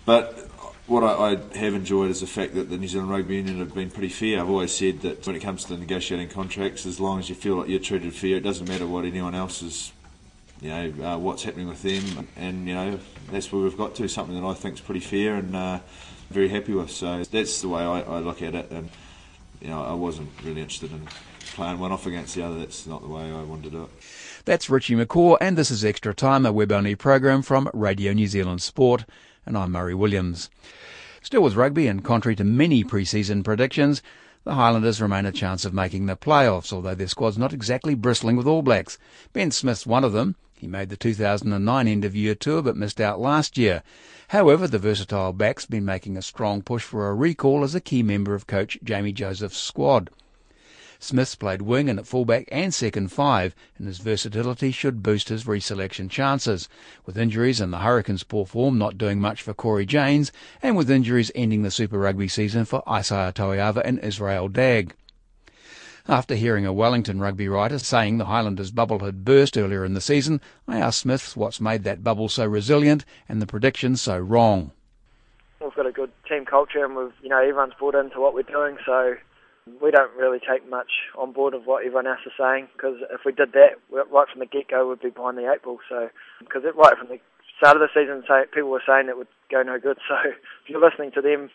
but 0.05 0.47
what 0.87 1.03
I, 1.03 1.33
I, 1.33 1.57
have 1.57 1.73
enjoyed 1.73 2.09
is 2.09 2.21
the 2.21 2.27
fact 2.27 2.55
that 2.55 2.69
the 2.69 2.77
New 2.77 2.87
Zealand 2.87 3.09
Rugby 3.09 3.35
Union 3.35 3.59
have 3.59 3.73
been 3.73 3.91
pretty 3.91 4.09
fair. 4.09 4.39
I've 4.39 4.49
always 4.49 4.71
said 4.71 5.01
that 5.01 5.27
when 5.27 5.35
it 5.35 5.41
comes 5.41 5.65
to 5.65 5.77
negotiating 5.77 6.29
contracts, 6.29 6.85
as 6.85 6.99
long 6.99 7.19
as 7.19 7.29
you 7.29 7.35
feel 7.35 7.55
like 7.55 7.67
you're 7.67 7.79
treated 7.79 8.13
fair, 8.13 8.37
it 8.37 8.43
doesn't 8.43 8.67
matter 8.67 8.87
what 8.87 9.03
anyone 9.03 9.35
else 9.35 9.61
is, 9.61 9.91
you 10.61 10.69
know, 10.69 10.93
uh, 11.05 11.17
what's 11.17 11.43
happening 11.43 11.67
with 11.67 11.81
them, 11.81 12.27
and 12.37 12.67
you 12.67 12.73
know 12.73 12.99
that's 13.31 13.51
where 13.51 13.61
we've 13.61 13.77
got 13.77 13.95
to. 13.95 14.07
Something 14.07 14.39
that 14.39 14.47
I 14.47 14.53
think 14.53 14.75
is 14.75 14.81
pretty 14.81 15.01
fair 15.01 15.35
and 15.35 15.55
uh, 15.55 15.79
very 16.29 16.49
happy 16.49 16.73
with. 16.73 16.91
So 16.91 17.23
that's 17.23 17.61
the 17.61 17.69
way 17.69 17.81
I, 17.81 18.01
I 18.01 18.19
look 18.19 18.41
at 18.41 18.55
it, 18.55 18.71
and 18.71 18.89
you 19.61 19.67
know, 19.67 19.83
I 19.83 19.93
wasn't 19.93 20.29
really 20.43 20.61
interested 20.61 20.91
in 20.91 21.07
playing 21.57 21.79
one 21.79 21.91
off 21.91 22.05
against 22.05 22.35
the 22.35 22.43
other. 22.43 22.59
That's 22.59 22.85
not 22.85 23.01
the 23.01 23.07
way 23.07 23.23
I 23.23 23.41
wanted 23.41 23.63
to 23.63 23.69
do 23.71 23.83
it. 23.85 23.89
That's 24.45 24.69
Richie 24.69 24.93
McCaw, 24.93 25.39
and 25.41 25.57
this 25.57 25.71
is 25.71 25.83
Extra 25.83 26.13
Time, 26.13 26.45
a 26.45 26.53
web 26.53 26.71
only 26.71 26.93
program 26.93 27.41
from 27.41 27.67
Radio 27.73 28.13
New 28.13 28.27
Zealand 28.27 28.61
Sport, 28.61 29.05
and 29.43 29.57
I'm 29.57 29.71
Murray 29.71 29.95
Williams. 29.95 30.51
Still 31.23 31.41
with 31.41 31.55
rugby, 31.55 31.87
and 31.87 32.03
contrary 32.03 32.35
to 32.35 32.43
many 32.43 32.83
pre 32.83 33.03
season 33.05 33.41
predictions, 33.41 34.03
the 34.43 34.53
Highlanders 34.53 35.01
remain 35.01 35.25
a 35.25 35.31
chance 35.31 35.65
of 35.65 35.73
making 35.73 36.05
the 36.05 36.15
playoffs, 36.15 36.71
although 36.71 36.93
their 36.93 37.07
squad's 37.07 37.39
not 37.39 37.53
exactly 37.53 37.95
bristling 37.95 38.35
with 38.35 38.45
All 38.45 38.61
Blacks. 38.61 38.99
Ben 39.33 39.49
Smith's 39.49 39.87
one 39.87 40.03
of 40.03 40.13
them. 40.13 40.35
He 40.59 40.67
made 40.67 40.89
the 40.89 40.95
2009 40.95 41.87
end 41.87 42.05
of 42.05 42.15
year 42.15 42.35
tour 42.35 42.61
but 42.61 42.77
missed 42.77 43.01
out 43.01 43.19
last 43.19 43.57
year. 43.57 43.81
However, 44.27 44.67
the 44.67 44.77
versatile 44.77 45.33
back's 45.33 45.65
been 45.65 45.85
making 45.85 46.17
a 46.17 46.21
strong 46.21 46.61
push 46.61 46.83
for 46.83 47.09
a 47.09 47.15
recall 47.15 47.63
as 47.63 47.73
a 47.73 47.81
key 47.81 48.03
member 48.03 48.35
of 48.35 48.45
coach 48.45 48.77
Jamie 48.83 49.11
Joseph's 49.11 49.57
squad. 49.57 50.11
Smith's 50.99 51.35
played 51.35 51.61
wing 51.61 51.89
and 51.89 51.99
at 51.99 52.07
fullback 52.07 52.47
and 52.51 52.73
second 52.73 53.11
five, 53.11 53.55
and 53.77 53.87
his 53.87 53.99
versatility 53.99 54.71
should 54.71 55.03
boost 55.03 55.29
his 55.29 55.43
reselection 55.43 56.09
chances. 56.09 56.67
With 57.05 57.17
injuries 57.17 57.61
and 57.61 57.71
the 57.71 57.79
Hurricanes' 57.79 58.23
poor 58.23 58.45
form 58.45 58.77
not 58.77 58.97
doing 58.97 59.19
much 59.19 59.41
for 59.41 59.53
Cory 59.53 59.85
Janes, 59.85 60.31
and 60.61 60.75
with 60.75 60.89
injuries 60.89 61.31
ending 61.35 61.63
the 61.63 61.71
Super 61.71 61.99
Rugby 61.99 62.27
season 62.27 62.65
for 62.65 62.81
Isaia 62.87 63.33
Toeava 63.33 63.81
and 63.85 63.99
Israel 63.99 64.47
Dagg. 64.47 64.95
After 66.09 66.35
hearing 66.35 66.65
a 66.65 66.71
Wellington 66.71 67.19
rugby 67.19 67.49
writer 67.49 67.79
saying 67.79 68.17
the 68.17 68.25
Highlanders' 68.25 68.71
bubble 68.71 68.99
had 68.99 69.25
burst 69.25 69.57
earlier 69.57 69.83
in 69.83 69.93
the 69.93 69.99
season, 69.99 70.39
I 70.65 70.79
asked 70.79 70.99
Smith 70.99 71.35
what's 71.35 71.59
made 71.59 71.83
that 71.83 72.01
bubble 72.01 72.29
so 72.29 72.45
resilient 72.45 73.03
and 73.27 73.41
the 73.41 73.45
predictions 73.45 74.01
so 74.01 74.17
wrong. 74.17 74.71
We've 75.59 75.75
got 75.75 75.85
a 75.85 75.91
good 75.91 76.11
team 76.29 76.45
culture 76.45 76.85
and 76.85 76.95
we've, 76.95 77.11
you 77.21 77.27
know, 77.27 77.39
everyone's 77.39 77.73
bought 77.77 77.95
into 77.95 78.21
what 78.21 78.33
we're 78.33 78.43
doing, 78.43 78.77
so 78.85 79.17
we 79.81 79.91
don't 79.91 80.13
really 80.15 80.39
take 80.39 80.69
much 80.69 80.91
on 81.17 81.31
board 81.31 81.53
of 81.53 81.65
what 81.65 81.85
everyone 81.85 82.07
else 82.07 82.19
is 82.25 82.31
saying 82.37 82.67
because 82.73 82.97
if 83.11 83.21
we 83.25 83.31
did 83.31 83.53
that 83.53 83.79
right 83.91 84.27
from 84.29 84.39
the 84.39 84.45
get-go, 84.45 84.89
we'd 84.89 85.01
be 85.01 85.09
behind 85.09 85.37
the 85.37 85.51
eight 85.51 85.63
ball. 85.63 85.79
So 85.89 86.09
because 86.39 86.63
right 86.63 86.97
from 86.97 87.09
the 87.09 87.19
start 87.57 87.77
of 87.77 87.81
the 87.81 87.89
season, 87.93 88.23
people 88.53 88.69
were 88.69 88.83
saying 88.85 89.07
it 89.09 89.17
would 89.17 89.27
go 89.51 89.63
no 89.63 89.79
good. 89.79 89.97
So 90.07 90.15
if 90.29 90.69
you're 90.69 90.81
listening 90.81 91.11
to 91.13 91.21
them 91.21 91.49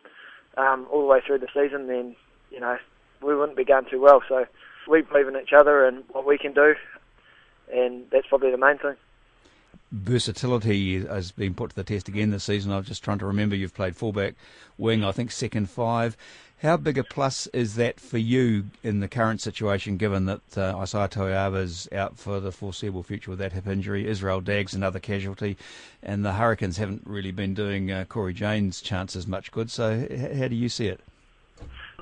um, 0.56 0.86
all 0.90 1.00
the 1.00 1.06
way 1.06 1.20
through 1.26 1.38
the 1.38 1.48
season, 1.54 1.86
then 1.86 2.16
you 2.50 2.60
know 2.60 2.76
we 3.22 3.36
wouldn't 3.36 3.56
be 3.56 3.64
going 3.64 3.86
too 3.90 4.00
well. 4.00 4.22
So 4.28 4.46
we 4.88 5.02
believe 5.02 5.28
in 5.28 5.36
each 5.36 5.52
other 5.52 5.86
and 5.86 6.04
what 6.12 6.26
we 6.26 6.38
can 6.38 6.52
do, 6.52 6.74
and 7.72 8.04
that's 8.10 8.26
probably 8.26 8.50
the 8.50 8.58
main 8.58 8.78
thing 8.78 8.96
versatility 9.92 11.04
has 11.04 11.32
been 11.32 11.54
put 11.54 11.70
to 11.70 11.76
the 11.76 11.84
test 11.84 12.08
again 12.08 12.30
this 12.30 12.44
season. 12.44 12.72
I'm 12.72 12.82
just 12.82 13.04
trying 13.04 13.18
to 13.18 13.26
remember 13.26 13.54
you've 13.54 13.74
played 13.74 13.94
fullback, 13.94 14.34
wing, 14.78 15.04
I 15.04 15.12
think 15.12 15.30
second 15.30 15.68
five. 15.68 16.16
How 16.62 16.76
big 16.76 16.96
a 16.96 17.02
plus 17.02 17.48
is 17.48 17.74
that 17.74 17.98
for 17.98 18.18
you 18.18 18.66
in 18.84 19.00
the 19.00 19.08
current 19.08 19.40
situation, 19.40 19.96
given 19.96 20.26
that 20.26 20.56
uh, 20.56 20.74
Isaia 20.76 21.10
Toeava 21.10 21.60
is 21.60 21.88
out 21.90 22.16
for 22.16 22.38
the 22.38 22.52
foreseeable 22.52 23.02
future 23.02 23.32
with 23.32 23.40
that 23.40 23.52
hip 23.52 23.66
injury, 23.66 24.06
Israel 24.06 24.40
Dagg's 24.40 24.72
another 24.72 25.00
casualty, 25.00 25.56
and 26.04 26.24
the 26.24 26.34
Hurricanes 26.34 26.76
haven't 26.76 27.02
really 27.04 27.32
been 27.32 27.52
doing 27.52 27.90
uh, 27.90 28.04
Cory 28.08 28.32
Jane's 28.32 28.80
chances 28.80 29.26
much 29.26 29.50
good. 29.50 29.72
So, 29.72 30.06
h- 30.08 30.36
how 30.38 30.46
do 30.46 30.54
you 30.54 30.68
see 30.68 30.86
it? 30.86 31.00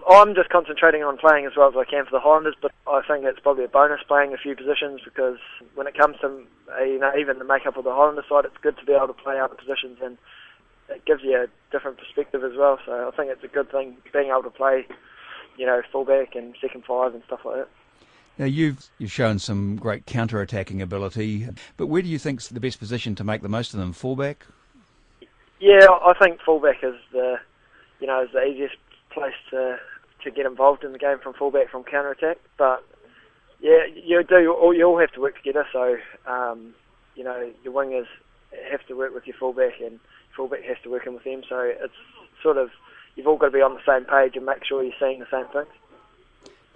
I'm 0.07 0.35
just 0.35 0.51
concentrating 0.51 1.03
on 1.05 1.17
playing 1.17 1.47
as 1.47 1.53
well 1.57 1.69
as 1.69 1.75
I 1.75 1.91
can 1.91 2.05
for 2.05 2.11
the 2.11 2.21
Highlanders, 2.21 2.57
but 2.61 2.73
I 2.87 3.01
think 3.09 3.25
it's 3.25 3.41
probably 3.41 3.65
a 3.65 3.69
bonus 3.69 4.03
playing 4.07 4.35
a 4.35 4.37
few 4.37 4.55
positions 4.55 5.01
because 5.03 5.39
when 5.75 5.87
it 5.87 5.97
comes 5.97 6.19
to 6.21 6.45
uh, 6.79 6.85
you 6.85 6.99
know 6.99 7.13
even 7.19 7.39
the 7.39 7.47
makeup 7.47 7.79
of 7.79 7.85
the 7.85 7.95
Highlander 7.95 8.25
side, 8.29 8.45
it's 8.45 8.59
good 8.61 8.77
to 8.77 8.85
be 8.85 8.93
able 8.93 9.07
to 9.07 9.15
play 9.15 9.41
other 9.41 9.55
positions 9.55 10.01
and 10.03 10.19
it 10.91 11.05
gives 11.05 11.23
you 11.23 11.37
a 11.37 11.47
different 11.73 11.99
perspective 11.99 12.45
as 12.45 12.57
well. 12.57 12.79
So 12.85 13.09
I 13.09 13.17
think 13.17 13.31
it's 13.31 13.45
a 13.45 13.49
good 13.49 13.71
thing 13.71 13.97
being 14.13 14.31
able 14.31 14.43
to 14.43 14.51
play, 14.51 14.87
you 15.57 15.67
know, 15.67 15.83
fullback 15.91 16.35
and 16.35 16.55
second 16.61 16.85
five 16.85 17.15
and 17.15 17.23
stuff 17.25 17.41
like 17.45 17.57
that. 17.57 17.69
Now 18.39 18.47
you've 18.47 18.89
you've 18.99 19.13
shown 19.13 19.39
some 19.39 19.77
great 19.77 20.07
counter-attacking 20.07 20.81
ability, 20.81 21.49
but 21.77 21.89
where 21.89 22.01
do 22.01 22.09
you 22.09 22.19
think's 22.19 22.49
the 22.49 22.61
best 22.61 22.79
position 22.79 23.15
to 23.17 23.25
make 23.25 23.43
the 23.43 23.49
most 23.49 23.75
of 23.75 23.81
them? 23.81 23.93
Fullback. 23.93 24.47
Yeah, 25.59 25.89
I 25.91 26.15
think 26.19 26.41
fullback 26.41 26.83
is 26.83 26.95
the, 27.13 27.39
you 28.01 28.07
know, 28.07 28.23
is 28.23 28.31
the 28.33 28.43
easiest 28.43 28.77
place 29.11 29.35
to 29.51 29.79
to 30.25 30.31
get 30.31 30.47
involved 30.47 30.85
in 30.85 30.93
the 30.93 30.99
game 30.99 31.19
from 31.19 31.35
fullback 31.35 31.71
from 31.71 31.85
counter 31.85 32.13
attack. 32.13 32.39
But 32.57 32.83
yeah, 33.61 33.85
you 33.95 34.23
do. 34.23 34.41
You 34.41 34.85
all 34.85 34.99
have 34.99 35.13
to 35.13 35.21
work 35.21 35.37
together. 35.37 35.67
So 35.71 35.99
um, 36.27 36.75
you 37.15 37.25
know, 37.25 37.53
your 37.63 37.75
wingers 37.75 38.07
have 38.71 38.87
to 38.87 38.95
work 38.95 39.13
with 39.15 39.27
your 39.27 39.37
fullback, 39.37 39.81
and 39.81 40.01
fullback 40.37 40.63
has 40.65 40.77
to 40.83 40.91
work 40.91 41.07
in 41.07 41.15
with 41.15 41.25
them. 41.25 41.43
So 41.49 41.61
it's 41.61 41.95
sort 42.43 42.57
of 42.57 42.71
you've 43.17 43.27
all 43.27 43.37
got 43.37 43.47
to 43.47 43.53
be 43.53 43.63
on 43.63 43.75
the 43.75 43.81
same 43.87 44.05
page 44.05 44.37
and 44.37 44.47
make 44.47 44.65
sure 44.65 44.83
you're 44.83 44.93
seeing 44.99 45.21
the 45.21 45.27
same 45.31 45.47
things. 45.53 45.75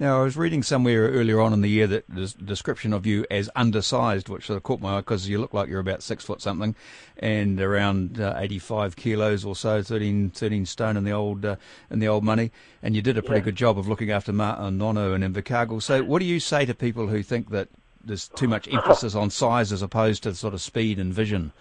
Now, 0.01 0.21
I 0.21 0.25
was 0.25 0.37
reading 0.37 0.65
somewhere 0.65 1.09
earlier 1.09 1.41
on 1.41 1.53
in 1.53 1.61
the 1.61 1.69
year 1.69 1.87
that 1.87 2.05
the 2.09 2.27
description 2.45 2.93
of 2.93 3.07
you 3.07 3.25
as 3.31 3.49
undersized, 3.55 4.29
which 4.29 4.47
sort 4.47 4.57
of 4.57 4.65
caught 4.65 4.81
my 4.81 4.97
eye 4.97 5.01
because 5.01 5.29
you 5.29 5.39
look 5.39 5.55
like 5.55 5.69
you're 5.69 5.79
about 5.79 6.03
six 6.03 6.25
foot 6.25 6.43
something 6.43 6.75
and 7.17 7.61
around 7.61 8.21
uh, 8.21 8.35
85 8.37 8.97
kilos 8.97 9.45
or 9.45 9.55
so, 9.55 9.85
13, 9.85 10.31
13 10.31 10.67
stone 10.67 10.97
in 10.97 11.05
the 11.05 11.13
old 11.13 11.45
uh, 11.45 11.57
in 11.91 12.01
the 12.01 12.09
old 12.09 12.25
money. 12.25 12.51
And 12.83 12.97
you 12.97 13.03
did 13.03 13.17
a 13.17 13.23
pretty 13.23 13.39
yeah. 13.39 13.45
good 13.45 13.57
job 13.57 13.79
of 13.79 13.87
looking 13.87 14.11
after 14.11 14.33
Martin 14.33 14.81
Nonu 14.81 15.15
and 15.15 15.23
Invercargill. 15.23 15.81
So, 15.81 16.03
what 16.03 16.19
do 16.19 16.25
you 16.25 16.41
say 16.41 16.67
to 16.67 16.75
people 16.75 17.07
who 17.07 17.23
think 17.23 17.51
that 17.51 17.69
there's 18.03 18.27
too 18.31 18.49
much 18.49 18.67
emphasis 18.73 19.15
on 19.15 19.31
size 19.31 19.71
as 19.71 19.81
opposed 19.81 20.25
to 20.25 20.35
sort 20.35 20.55
of 20.55 20.61
speed 20.61 20.99
and 20.99 21.15
vision? 21.15 21.53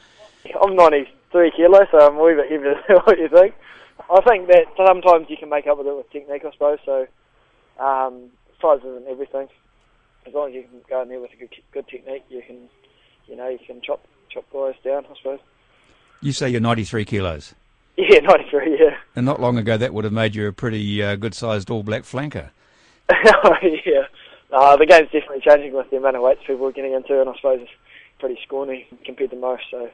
I'm 0.60 0.76
93 1.34 1.52
kilos, 1.56 1.88
so 1.92 2.00
I'm 2.00 2.20
wee 2.20 2.36
bit 2.36 2.52
heavier 2.52 2.76
than 2.88 2.98
what 2.98 3.20
you 3.20 3.30
think. 3.30 3.56
I 4.10 4.22
think 4.22 4.48
that 4.48 4.66
sometimes 4.78 5.28
you 5.30 5.38
can 5.38 5.50
make 5.50 5.68
up 5.68 5.78
with 5.78 5.88
it 5.88 5.96
with 5.96 6.10
technique, 6.12 6.44
I 6.46 6.52
suppose. 6.52 6.80
So 6.86 7.08
um, 7.80 8.30
size 8.62 8.80
isn't 8.80 9.08
everything. 9.08 9.48
As 10.26 10.34
long 10.34 10.50
as 10.50 10.56
you 10.56 10.64
can 10.64 10.82
go 10.90 11.02
in 11.02 11.10
there 11.10 11.20
with 11.20 11.32
a 11.34 11.36
good, 11.36 11.50
good 11.74 11.88
technique, 11.88 12.24
you 12.30 12.42
can, 12.46 12.70
you 13.28 13.36
know, 13.36 13.50
you 13.50 13.60
can 13.66 13.82
chop 13.82 14.06
chop 14.30 14.46
guys 14.52 14.76
down. 14.84 15.06
I 15.06 15.16
suppose. 15.18 15.40
You 16.22 16.32
say 16.32 16.50
you're 16.50 16.62
93 16.62 17.06
kilos. 17.06 17.54
Yeah, 17.96 18.22
93. 18.22 18.80
Yeah. 18.80 18.98
And 19.16 19.24
not 19.24 19.40
long 19.40 19.60
ago, 19.60 19.78
that 19.78 19.94
would 19.94 20.04
have 20.04 20.12
made 20.12 20.34
you 20.34 20.48
a 20.48 20.52
pretty 20.52 21.04
uh, 21.04 21.16
good-sized 21.16 21.70
All 21.70 21.84
Black 21.84 22.02
flanker. 22.02 22.50
yeah. 23.12 24.08
Uh, 24.52 24.76
the 24.78 24.88
game's 24.88 25.12
definitely 25.12 25.42
changing 25.48 25.74
with 25.74 25.92
the 25.92 25.98
amount 25.98 26.16
of 26.16 26.24
weights 26.24 26.42
people 26.48 26.66
are 26.66 26.72
getting 26.72 26.94
into, 26.94 27.22
and 27.22 27.30
I 27.30 27.36
suppose 27.36 27.60
it's 27.62 27.72
pretty 28.18 28.40
scrawny 28.42 28.88
compared 29.06 29.30
to 29.30 29.36
most. 29.36 29.62
So, 29.70 29.92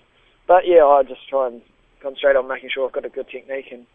but 0.49 0.67
yeah, 0.67 0.83
I 0.83 1.03
just 1.03 1.29
try 1.29 1.47
and 1.47 1.62
concentrate 2.01 2.35
on 2.35 2.47
making 2.47 2.71
sure 2.71 2.88
I've 2.88 2.91
got 2.91 3.05
a 3.05 3.09
good 3.09 3.29
technique, 3.29 3.67
and 3.71 3.85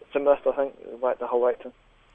it's 0.00 0.14
a 0.16 0.18
myth, 0.18 0.40
I 0.44 0.50
think, 0.50 0.74
weight 1.00 1.20
the 1.20 1.28
whole 1.28 1.40
way 1.40 1.54
thing. 1.54 1.72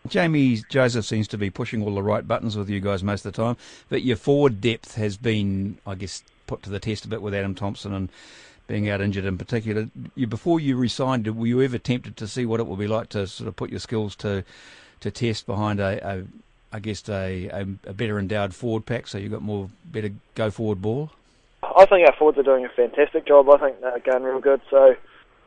Jamie 0.09 0.61
Joseph 0.69 1.05
seems 1.05 1.27
to 1.29 1.37
be 1.37 1.49
pushing 1.49 1.81
all 1.81 1.95
the 1.95 2.03
right 2.03 2.27
buttons 2.27 2.57
with 2.57 2.69
you 2.69 2.81
guys 2.81 3.01
most 3.01 3.25
of 3.25 3.33
the 3.33 3.41
time, 3.41 3.55
but 3.87 4.03
your 4.03 4.17
forward 4.17 4.59
depth 4.59 4.95
has 4.95 5.15
been, 5.15 5.77
I 5.87 5.95
guess, 5.95 6.21
put 6.47 6.63
to 6.63 6.69
the 6.69 6.81
test 6.81 7.05
a 7.05 7.07
bit 7.07 7.21
with 7.21 7.33
Adam 7.33 7.55
Thompson 7.55 7.93
and 7.93 8.09
being 8.67 8.89
out 8.89 8.99
injured 8.99 9.25
in 9.25 9.37
particular. 9.37 9.89
You, 10.15 10.27
before 10.27 10.59
you 10.59 10.75
resigned, 10.75 11.25
were 11.35 11.47
you 11.47 11.61
ever 11.61 11.77
tempted 11.77 12.17
to 12.17 12.27
see 12.27 12.45
what 12.45 12.59
it 12.59 12.67
would 12.67 12.77
be 12.77 12.87
like 12.87 13.07
to 13.09 13.25
sort 13.25 13.47
of 13.47 13.55
put 13.55 13.69
your 13.69 13.79
skills 13.79 14.15
to 14.17 14.43
to 14.99 15.11
test 15.11 15.45
behind 15.45 15.79
a, 15.79 16.07
a 16.07 16.23
I 16.73 16.79
guess 16.79 17.07
a, 17.07 17.49
a 17.85 17.93
better 17.93 18.19
endowed 18.19 18.53
forward 18.53 18.85
pack, 18.85 19.07
so 19.07 19.17
you 19.17 19.29
got 19.29 19.41
more 19.41 19.69
better 19.85 20.11
go 20.35 20.51
forward 20.51 20.81
ball? 20.81 21.11
I 21.75 21.85
think 21.85 22.07
our 22.07 22.15
forwards 22.17 22.37
are 22.37 22.43
doing 22.43 22.65
a 22.65 22.69
fantastic 22.69 23.27
job. 23.27 23.49
I 23.49 23.57
think 23.57 23.81
they're 23.81 23.99
going 23.99 24.23
real 24.23 24.39
good. 24.39 24.61
So, 24.69 24.95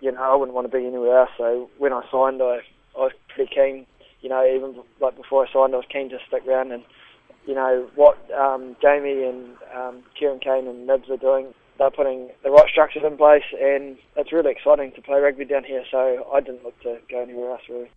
you 0.00 0.12
know, 0.12 0.20
I 0.20 0.34
wouldn't 0.36 0.54
want 0.54 0.70
to 0.70 0.76
be 0.76 0.86
anywhere 0.86 1.20
else. 1.20 1.30
So 1.38 1.70
when 1.78 1.92
I 1.92 2.02
signed, 2.12 2.42
I, 2.42 2.60
I 2.96 3.08
was 3.08 3.12
pretty 3.34 3.54
keen 3.54 3.86
you 4.20 4.28
know, 4.28 4.44
even 4.44 4.82
like 5.00 5.16
before 5.16 5.46
I 5.46 5.52
signed, 5.52 5.74
I 5.74 5.78
was 5.78 5.86
keen 5.92 6.10
to 6.10 6.18
stick 6.26 6.46
around 6.46 6.72
and, 6.72 6.82
you 7.46 7.54
know, 7.54 7.88
what 7.94 8.18
um, 8.32 8.76
Jamie 8.82 9.24
and 9.24 9.56
um, 9.74 10.02
Kieran 10.18 10.40
Kane 10.40 10.66
and 10.66 10.86
Nibs 10.86 11.08
are 11.10 11.16
doing, 11.16 11.54
they're 11.78 11.90
putting 11.90 12.30
the 12.42 12.50
right 12.50 12.68
structures 12.70 13.04
in 13.06 13.16
place, 13.16 13.44
and 13.60 13.96
it's 14.16 14.32
really 14.32 14.50
exciting 14.50 14.92
to 14.92 15.02
play 15.02 15.20
rugby 15.20 15.44
down 15.44 15.64
here. 15.64 15.84
So 15.90 16.28
I 16.32 16.40
didn't 16.40 16.64
look 16.64 16.78
to 16.82 16.98
go 17.10 17.22
anywhere 17.22 17.52
else 17.52 17.62
really. 17.68 17.90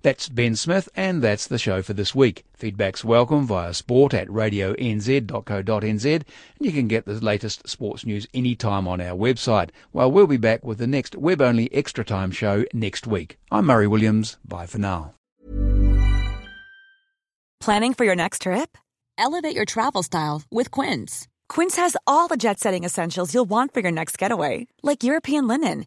That's 0.00 0.28
Ben 0.28 0.56
Smith, 0.56 0.88
and 0.96 1.22
that's 1.22 1.46
the 1.46 1.58
show 1.58 1.82
for 1.82 1.92
this 1.92 2.14
week. 2.14 2.44
Feedback's 2.54 3.04
welcome 3.04 3.46
via 3.46 3.74
sport 3.74 4.14
at 4.14 4.28
radionz.co.nz, 4.28 6.04
and 6.14 6.24
you 6.60 6.72
can 6.72 6.88
get 6.88 7.04
the 7.04 7.14
latest 7.14 7.68
sports 7.68 8.06
news 8.06 8.26
anytime 8.32 8.88
on 8.88 9.00
our 9.00 9.16
website. 9.16 9.70
Well, 9.92 10.10
we'll 10.10 10.26
be 10.26 10.36
back 10.36 10.64
with 10.64 10.78
the 10.78 10.86
next 10.86 11.16
web 11.16 11.40
only 11.42 11.72
extra 11.74 12.04
time 12.04 12.30
show 12.30 12.64
next 12.72 13.06
week. 13.06 13.38
I'm 13.50 13.66
Murray 13.66 13.86
Williams. 13.86 14.38
Bye 14.44 14.66
for 14.66 14.78
now. 14.78 15.14
Planning 17.60 17.94
for 17.94 18.04
your 18.04 18.16
next 18.16 18.42
trip? 18.42 18.76
Elevate 19.18 19.54
your 19.54 19.64
travel 19.64 20.02
style 20.02 20.42
with 20.50 20.70
Quince. 20.72 21.28
Quince 21.48 21.76
has 21.76 21.96
all 22.06 22.28
the 22.28 22.36
jet 22.36 22.58
setting 22.58 22.82
essentials 22.82 23.32
you'll 23.32 23.44
want 23.44 23.72
for 23.72 23.80
your 23.80 23.92
next 23.92 24.18
getaway, 24.18 24.66
like 24.82 25.04
European 25.04 25.46
linen, 25.46 25.86